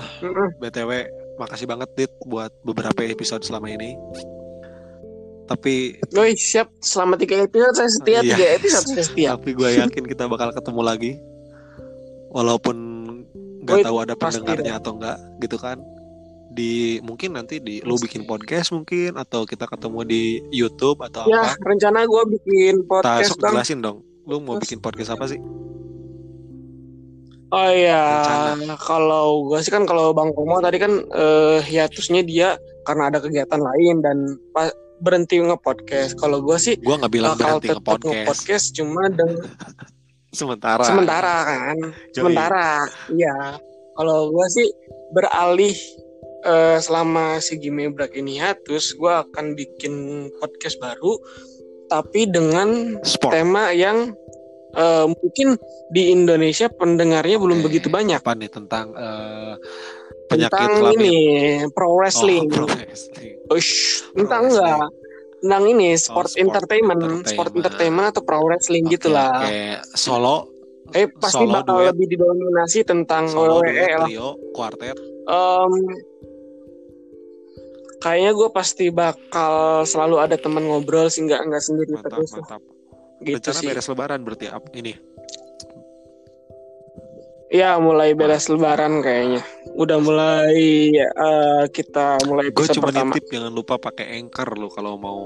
[0.57, 0.91] BTW
[1.35, 3.93] makasih banget Dit buat beberapa episode selama ini.
[5.43, 8.31] tapi Woi siap selama tiga episode saya setia Iya.
[8.31, 9.29] tiga episode saya setia.
[9.35, 11.11] tapi gue yakin kita bakal ketemu lagi
[12.29, 12.77] walaupun
[13.61, 15.75] nggak tahu ada pendengarnya atau enggak gitu kan
[16.49, 21.43] di mungkin nanti di lu bikin podcast mungkin atau kita ketemu di YouTube atau Ya
[21.45, 23.51] apa rencana gue bikin podcast bang.
[23.51, 25.39] jelasin dong lu mau bikin podcast apa sih
[27.51, 28.23] Oh iya,
[28.55, 28.75] Rencana.
[28.79, 32.55] kalau gue sih kan kalau Bang Komo tadi kan eh, hiatusnya dia
[32.87, 34.17] karena ada kegiatan lain dan
[34.55, 34.71] pa-
[35.03, 36.15] berhenti nge-podcast.
[36.15, 39.43] Kalau gue sih gue nggak bilang bakal berhenti nge-podcast nge-podcast cuma dengan
[40.39, 42.15] sementara sementara kan, Yoi.
[42.15, 42.67] sementara.
[43.11, 43.59] Iya.
[43.99, 44.67] Kalau gue sih
[45.11, 45.75] beralih
[46.47, 49.93] eh, selama si Gimebrak ini hiatus, gue akan bikin
[50.39, 51.19] podcast baru
[51.91, 54.15] tapi dengan sport tema yang
[54.73, 55.47] eh, mungkin
[55.89, 57.65] di Indonesia pendengarnya belum Oke.
[57.67, 58.19] begitu banyak.
[58.19, 59.53] apa nih tentang eh,
[60.27, 61.15] penyakit tentang kelamin ini
[61.71, 62.47] pro wrestling.
[62.47, 63.73] oh, pro wrestling Ush,
[64.15, 64.63] Pro tentang wrestling.
[64.63, 64.89] enggak?
[65.41, 67.27] Tentang ini sport, sport entertainment, entertainment.
[67.27, 69.31] sport entertainment atau pro wrestling Oke, gitulah.
[69.41, 69.61] oke.
[69.93, 70.37] solo
[70.91, 71.87] Eh pasti solo, bakal duet.
[71.95, 74.07] lebih didominasi tentang solo WWE duet, lah.
[74.07, 75.73] trio quartet Em,
[77.97, 82.61] kayaknya gue pasti bakal selalu ada teman ngobrol sih nggak nggak sendiri mantap terus mantap
[83.21, 83.67] gitu rencana sih.
[83.69, 84.45] beres lebaran berarti
[84.75, 84.93] ini
[87.51, 89.43] Ya mulai beres lebaran kayaknya.
[89.75, 90.55] Udah mulai
[90.95, 93.11] eh, kita mulai gue cuma pertama.
[93.11, 95.19] nitip jangan lupa pakai anchor lo kalau mau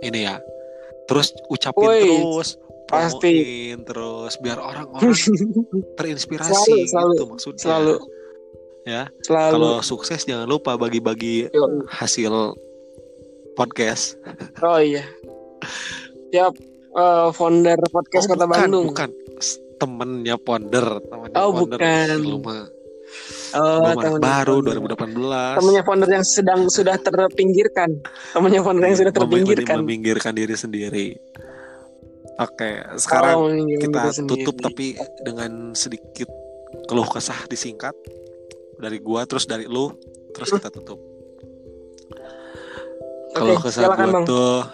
[0.00, 0.40] ini ya
[1.04, 2.56] terus ucapin Woi, terus
[2.88, 3.76] pasti.
[3.76, 5.12] terus biar orang-orang
[6.00, 7.94] terinspirasi Selalu, selalu, gitu maksudnya Selalu.
[8.88, 9.52] Ya, Selalu.
[9.60, 11.52] kalau sukses jangan lupa bagi-bagi
[11.92, 12.56] hasil
[13.52, 14.16] podcast
[14.64, 15.04] Oh iya.
[16.32, 16.56] Siap
[16.92, 18.86] eh, founder podcast Oh, Kota bukan, Bandung.
[18.88, 19.10] bukan
[19.76, 22.06] temennya founder temennya Oh, founder bukan.
[22.20, 22.64] Lu mah
[23.52, 24.76] Oh, temennya baru founder.
[24.78, 27.90] 2018 Temennya founder yang sedang sudah terpinggirkan.
[28.30, 29.76] Temennya founder yang sudah Mem- terpinggirkan.
[29.78, 31.06] meminggirkan diri sendiri
[32.32, 34.32] oke sekarang Oh, kita diri sendiri.
[34.40, 34.86] tutup tapi
[35.20, 36.24] dengan sedikit
[36.86, 37.92] keluh kesah disingkat
[38.76, 39.92] dari gua terus dari lu
[40.32, 40.96] terus kita tutup
[43.30, 44.24] Oke, kesah gua Bang.
[44.24, 44.64] tuh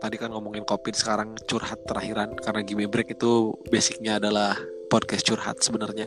[0.00, 2.36] tadi kan ngomongin covid sekarang curhat terakhiran.
[2.36, 6.06] Karena Gimme Break itu basicnya adalah podcast curhat sebenarnya.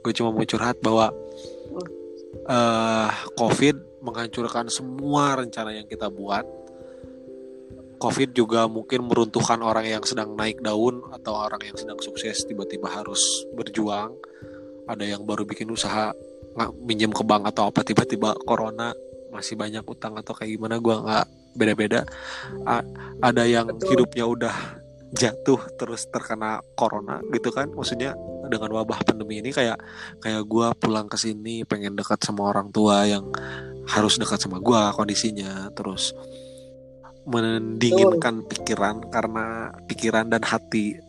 [0.00, 1.10] Gue cuma mau curhat bahwa
[2.44, 6.44] eh covid menghancurkan semua rencana yang kita buat.
[7.94, 12.90] Covid juga mungkin meruntuhkan orang yang sedang naik daun atau orang yang sedang sukses tiba-tiba
[12.90, 14.12] harus berjuang.
[14.84, 16.12] Ada yang baru bikin usaha
[16.54, 18.92] nggak minjem ke bank atau apa tiba-tiba corona
[19.32, 22.04] masih banyak utang atau kayak gimana gua nggak beda-beda.
[22.66, 22.86] A-
[23.22, 23.88] ada yang Betul.
[23.94, 24.56] hidupnya udah
[25.14, 27.70] jatuh terus terkena corona gitu kan?
[27.70, 28.18] Maksudnya
[28.50, 29.78] dengan wabah pandemi ini kayak
[30.20, 33.24] kayak gua pulang ke sini pengen dekat sama orang tua yang
[33.86, 35.70] harus dekat sama gua kondisinya.
[35.72, 36.12] Terus
[37.24, 41.00] mendinginkan pikiran karena pikiran dan hati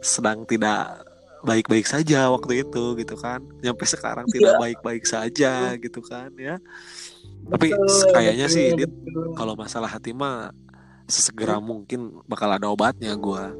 [0.00, 1.04] sedang tidak
[1.40, 3.42] baik-baik saja waktu itu gitu kan?
[3.60, 6.56] Sampai sekarang tidak baik-baik saja gitu kan ya
[7.48, 8.92] tapi Betul, kayaknya betul, sih Dit,
[9.34, 10.52] kalau masalah hati mah
[11.08, 13.50] sesegera mungkin bakal ada obatnya gua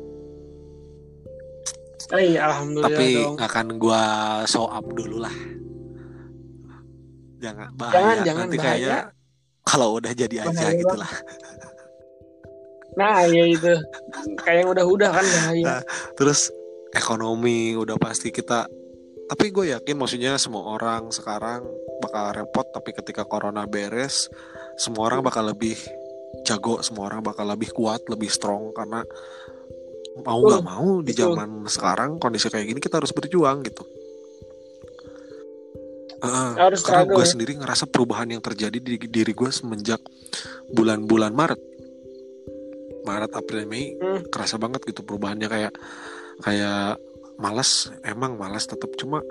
[2.14, 3.36] iya, alhamdulillah tapi dong.
[3.38, 4.02] akan gua
[4.46, 5.34] show up dulu lah
[7.40, 8.68] jangan bahaya Jangan, jangan, nanti bahaya.
[8.68, 8.98] kayaknya
[9.64, 11.12] kalau udah jadi aja Bahaya gitu lah
[12.98, 13.70] Nah, ya itu.
[14.42, 15.62] Kayak yang udah-udah kan bahaya.
[15.62, 15.80] Nah,
[16.18, 16.50] terus
[16.90, 18.66] ekonomi udah pasti kita
[19.30, 21.62] tapi gue yakin maksudnya semua orang sekarang
[22.02, 24.26] bakal repot tapi ketika corona beres
[24.74, 25.78] semua orang bakal lebih
[26.42, 29.06] jago semua orang bakal lebih kuat lebih strong karena
[30.26, 31.38] mau nggak mau di betul.
[31.38, 33.86] zaman sekarang kondisi kayak gini kita harus berjuang gitu
[36.20, 37.30] Heeh, Harus karena gue ya.
[37.32, 40.04] sendiri ngerasa perubahan yang terjadi di diri gue semenjak
[40.68, 41.60] bulan-bulan Maret
[43.08, 44.28] Maret April Mei Hmm.
[44.28, 45.72] kerasa banget gitu perubahannya kayak
[46.44, 47.00] kayak
[47.40, 49.24] malas emang malas tetap cuma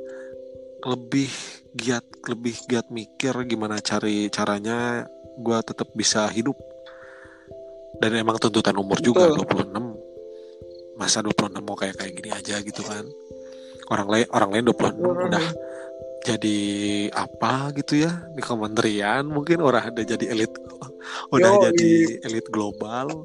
[0.82, 1.30] lebih
[1.76, 5.06] giat lebih giat mikir gimana cari caranya
[5.38, 6.56] gue tetap bisa hidup
[8.00, 9.70] dan emang tuntutan umur juga Betul.
[9.78, 13.06] 26 masa 26 mau kayak kayak gini aja gitu kan
[13.90, 15.28] orang lain orang lain 26 Hmm.
[15.30, 15.48] udah
[16.20, 16.60] jadi
[17.16, 20.52] apa gitu ya di kementerian mungkin orang udah jadi elit
[21.32, 21.64] udah Yoi.
[21.72, 21.90] jadi
[22.28, 23.24] elit global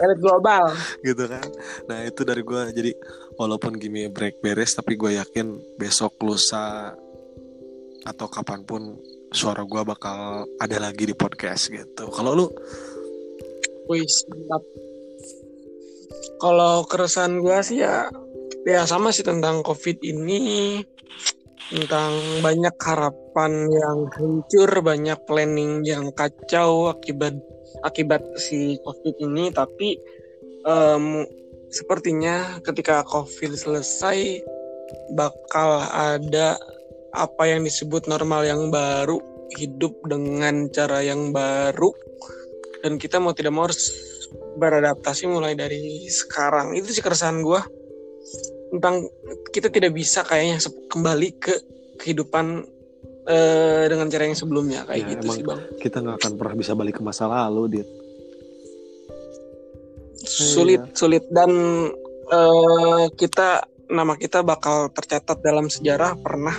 [0.00, 0.72] Elit global.
[1.06, 1.44] gitu kan
[1.84, 2.90] nah itu dari gue jadi
[3.36, 6.92] walaupun gini break beres tapi gue yakin besok lusa
[8.02, 8.98] atau kapan pun
[9.32, 12.46] suara gue bakal ada lagi di podcast gitu kalau lu
[13.90, 14.62] Wih, mantap.
[16.38, 18.06] Kalau keresahan gua sih ya
[18.62, 20.78] ya sama sih tentang covid ini
[21.72, 22.14] tentang
[22.44, 27.34] banyak harapan yang hancur, banyak planning yang kacau akibat
[27.82, 29.50] akibat si COVID ini.
[29.50, 29.98] Tapi
[30.68, 31.26] um,
[31.72, 34.44] sepertinya ketika COVID selesai
[35.16, 36.60] bakal ada
[37.16, 39.20] apa yang disebut normal yang baru,
[39.56, 41.92] hidup dengan cara yang baru,
[42.84, 43.92] dan kita mau tidak mau harus
[44.56, 46.76] beradaptasi mulai dari sekarang.
[46.76, 47.60] Itu sih keresahan gue
[48.72, 49.04] tentang
[49.52, 51.54] kita tidak bisa kayaknya kembali ke
[52.00, 52.64] kehidupan
[53.28, 55.60] uh, dengan cara yang sebelumnya kayak ya, gitu sih bang.
[55.76, 57.88] Kita nggak akan pernah bisa balik ke masa lalu, dit.
[60.22, 60.94] Sulit, ya.
[60.94, 61.50] sulit dan
[62.30, 66.56] uh, kita nama kita bakal tercatat dalam sejarah pernah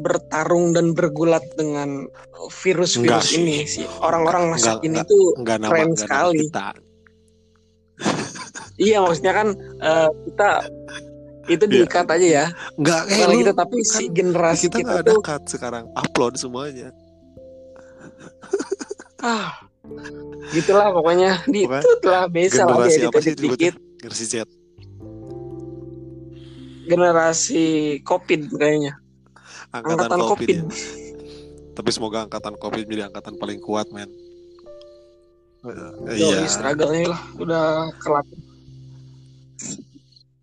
[0.00, 2.08] bertarung dan bergulat dengan
[2.62, 3.84] virus-virus ini sih.
[4.00, 6.46] Orang-orang masa ini tuh enggak, keren nama, sekali.
[6.48, 6.68] Kita.
[8.80, 9.48] iya maksudnya kan
[9.84, 10.50] uh, kita
[11.50, 11.72] itu iya.
[11.72, 12.46] diikat aja ya
[12.78, 16.88] nggak eh, lu, kita tapi kan si generasi kita, kita ada tuh sekarang upload semuanya
[19.20, 19.52] ah
[20.54, 21.42] gitulah pokoknya.
[21.46, 21.66] Di
[22.04, 24.34] lah biasa lah ya sih dikit generasi Z.
[26.90, 27.64] Generasi
[28.02, 28.98] covid kayaknya.
[29.70, 30.56] Angkatan, angkatan covid, COVID.
[30.58, 30.64] Ya.
[31.78, 34.10] tapi semoga angkatan covid jadi angkatan paling kuat men.
[35.60, 36.48] Uh, iya.
[36.48, 37.22] struggle-nya lah.
[37.38, 38.26] Udah kelak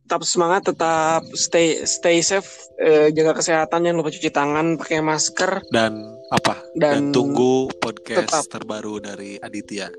[0.08, 2.48] tetap semangat, tetap stay stay safe,
[2.80, 6.00] eh, jaga kesehatan, jangan lupa cuci tangan, pakai masker dan
[6.32, 6.64] apa?
[6.80, 8.44] Dan, dan tunggu podcast tetap.
[8.48, 9.92] terbaru dari Aditya.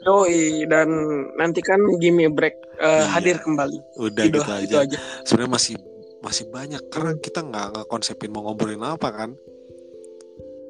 [0.00, 0.88] Yoi, dan
[1.36, 3.20] nanti kan Gimme Break uh, iya.
[3.20, 4.00] hadir kembali.
[4.00, 4.76] Udah gitu, gitu aja.
[4.80, 4.96] aja.
[5.28, 5.76] Sebenarnya masih
[6.24, 9.36] masih banyak karena kita nggak ngekonsepin mau ngobrolin apa kan.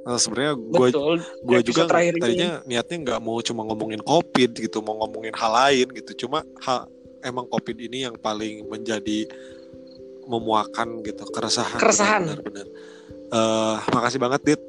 [0.02, 0.88] Nah, sebenarnya gue
[1.46, 2.74] gue juga tadinya ini.
[2.74, 6.26] niatnya nggak mau cuma ngomongin covid gitu, mau ngomongin hal lain gitu.
[6.26, 6.90] Cuma hal
[7.24, 9.28] emang covid ini yang paling menjadi
[10.28, 11.80] memuakan gitu keresahan.
[11.80, 12.22] Keresahan.
[12.28, 12.66] Benar-benar.
[13.30, 14.62] Uh, makasih banget dit.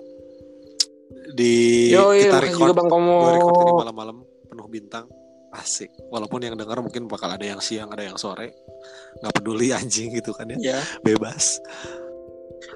[1.31, 3.17] Di Yo, iya, kita record, bang Komo.
[3.31, 4.17] record ini malam-malam
[4.51, 5.05] penuh bintang.
[5.51, 5.91] Asik.
[6.07, 8.55] Walaupun yang dengar mungkin bakal ada yang siang ada yang sore.
[9.19, 10.79] Nggak peduli anjing gitu kan ya, ya.
[11.03, 11.59] bebas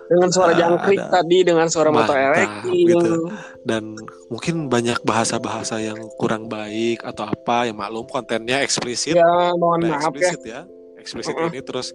[0.06, 3.30] dengan suara uh, jangkrik ada, tadi dengan suara motor ereking gitu.
[3.66, 3.98] dan
[4.30, 9.18] mungkin banyak bahasa-bahasa yang kurang baik atau apa yang maklum kontennya eksplisit.
[9.18, 11.02] Ya mohon nah, maaf eksplisit ya, ya.
[11.02, 11.50] eksplisit uh -uh.
[11.50, 11.88] ini terus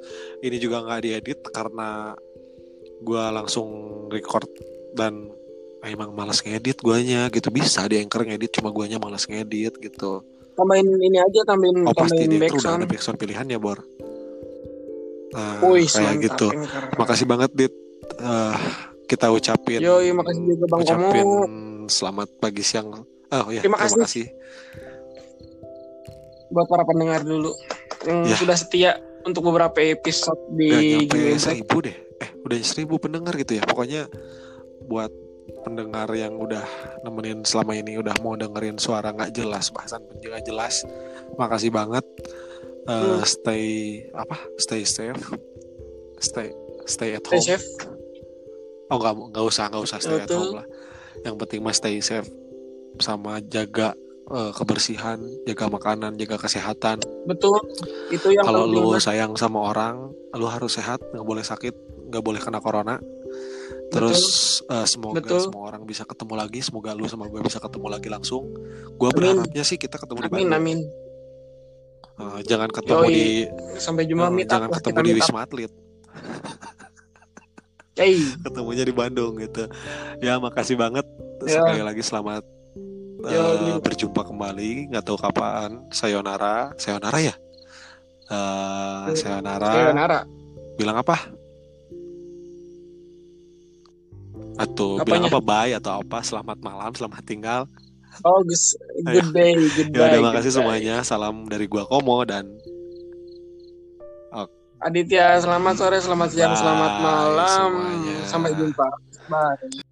[0.43, 2.19] ini juga nggak diedit karena
[3.01, 3.69] gue langsung
[4.11, 4.51] record
[4.93, 5.31] dan
[5.87, 7.49] emang malas ngedit guanya gitu.
[7.55, 10.27] Bisa dia anchor ngedit cuma guanya malas ngedit gitu.
[10.59, 13.81] Tambahin ini aja tambahin oh pasti dia udah ada backsound pilihannya bor.
[15.31, 16.51] Nah, Uy, kayak gitu.
[16.99, 17.71] Makasih banget Dit
[18.19, 18.57] uh,
[19.07, 19.79] kita ucapin.
[19.83, 21.29] Yo, iya, makasih juga Bang ucapin
[21.91, 23.07] selamat pagi siang.
[23.31, 24.27] Oh ya, terima, terima kasih.
[26.51, 27.55] Buat para pendengar dulu
[28.07, 28.35] yang ya.
[28.35, 28.91] sudah setia
[29.23, 31.97] untuk beberapa episode di Udah seribu deh.
[32.21, 33.63] Eh, udah seribu pendengar gitu ya.
[33.63, 34.11] Pokoknya
[34.91, 35.11] buat
[35.63, 36.63] pendengar yang udah
[37.03, 40.87] nemenin selama ini udah mau dengerin suara nggak jelas bahasan nggak jelas
[41.37, 42.07] makasih banget
[42.87, 43.27] uh, hmm.
[43.27, 43.65] stay
[44.15, 45.19] apa stay safe
[46.23, 46.55] stay
[46.87, 47.43] stay at home.
[47.43, 47.99] Stay safe.
[48.91, 50.27] Oh nggak nggak usah nggak usah stay Betul.
[50.27, 50.67] at home lah.
[51.23, 52.29] Yang penting mah stay safe
[52.99, 53.95] sama jaga
[54.31, 56.99] uh, kebersihan, jaga makanan, jaga kesehatan.
[57.27, 57.59] Betul.
[58.11, 61.75] Itu yang kalau lu sayang sama orang, lu harus sehat, nggak boleh sakit,
[62.11, 62.99] nggak boleh kena corona.
[63.91, 64.23] Terus
[64.71, 65.51] uh, semoga Betul.
[65.51, 68.47] semua orang bisa ketemu lagi, semoga lu sama gue bisa ketemu lagi langsung.
[68.95, 70.55] Gue berharapnya sih kita ketemu amin, di Bandung.
[70.55, 70.79] Amin, amin.
[72.21, 73.15] Uh, jangan ketemu Yoi.
[73.17, 73.27] di
[73.81, 75.73] sampai jumpa uh, jangan ketemu di Wisma Atlet.
[78.01, 78.17] Hey.
[78.41, 79.69] Ketemunya di Bandung gitu.
[80.25, 81.05] Ya makasih banget
[81.45, 81.61] ya.
[81.61, 82.41] sekali lagi selamat
[83.29, 84.89] uh, berjumpa kembali.
[84.89, 85.85] Nggak tahu kapan.
[85.93, 87.35] Sayonara, sayonara ya.
[88.33, 89.69] Uh, sayonara.
[89.69, 90.21] Sayonara.
[90.81, 91.29] Bilang apa?
[94.57, 95.05] Atau Apanya?
[95.05, 96.25] bilang apa bye atau apa?
[96.25, 97.69] Selamat malam, selamat tinggal.
[98.25, 100.01] Oh, good day, good day.
[100.01, 101.05] Ya udah makasih semuanya.
[101.05, 102.49] Salam dari gua Komo dan
[104.81, 107.71] Aditya, selamat sore, selamat siang, selamat malam.
[107.77, 108.17] Semuanya.
[108.25, 108.89] Sampai jumpa.
[109.29, 109.90] Bye.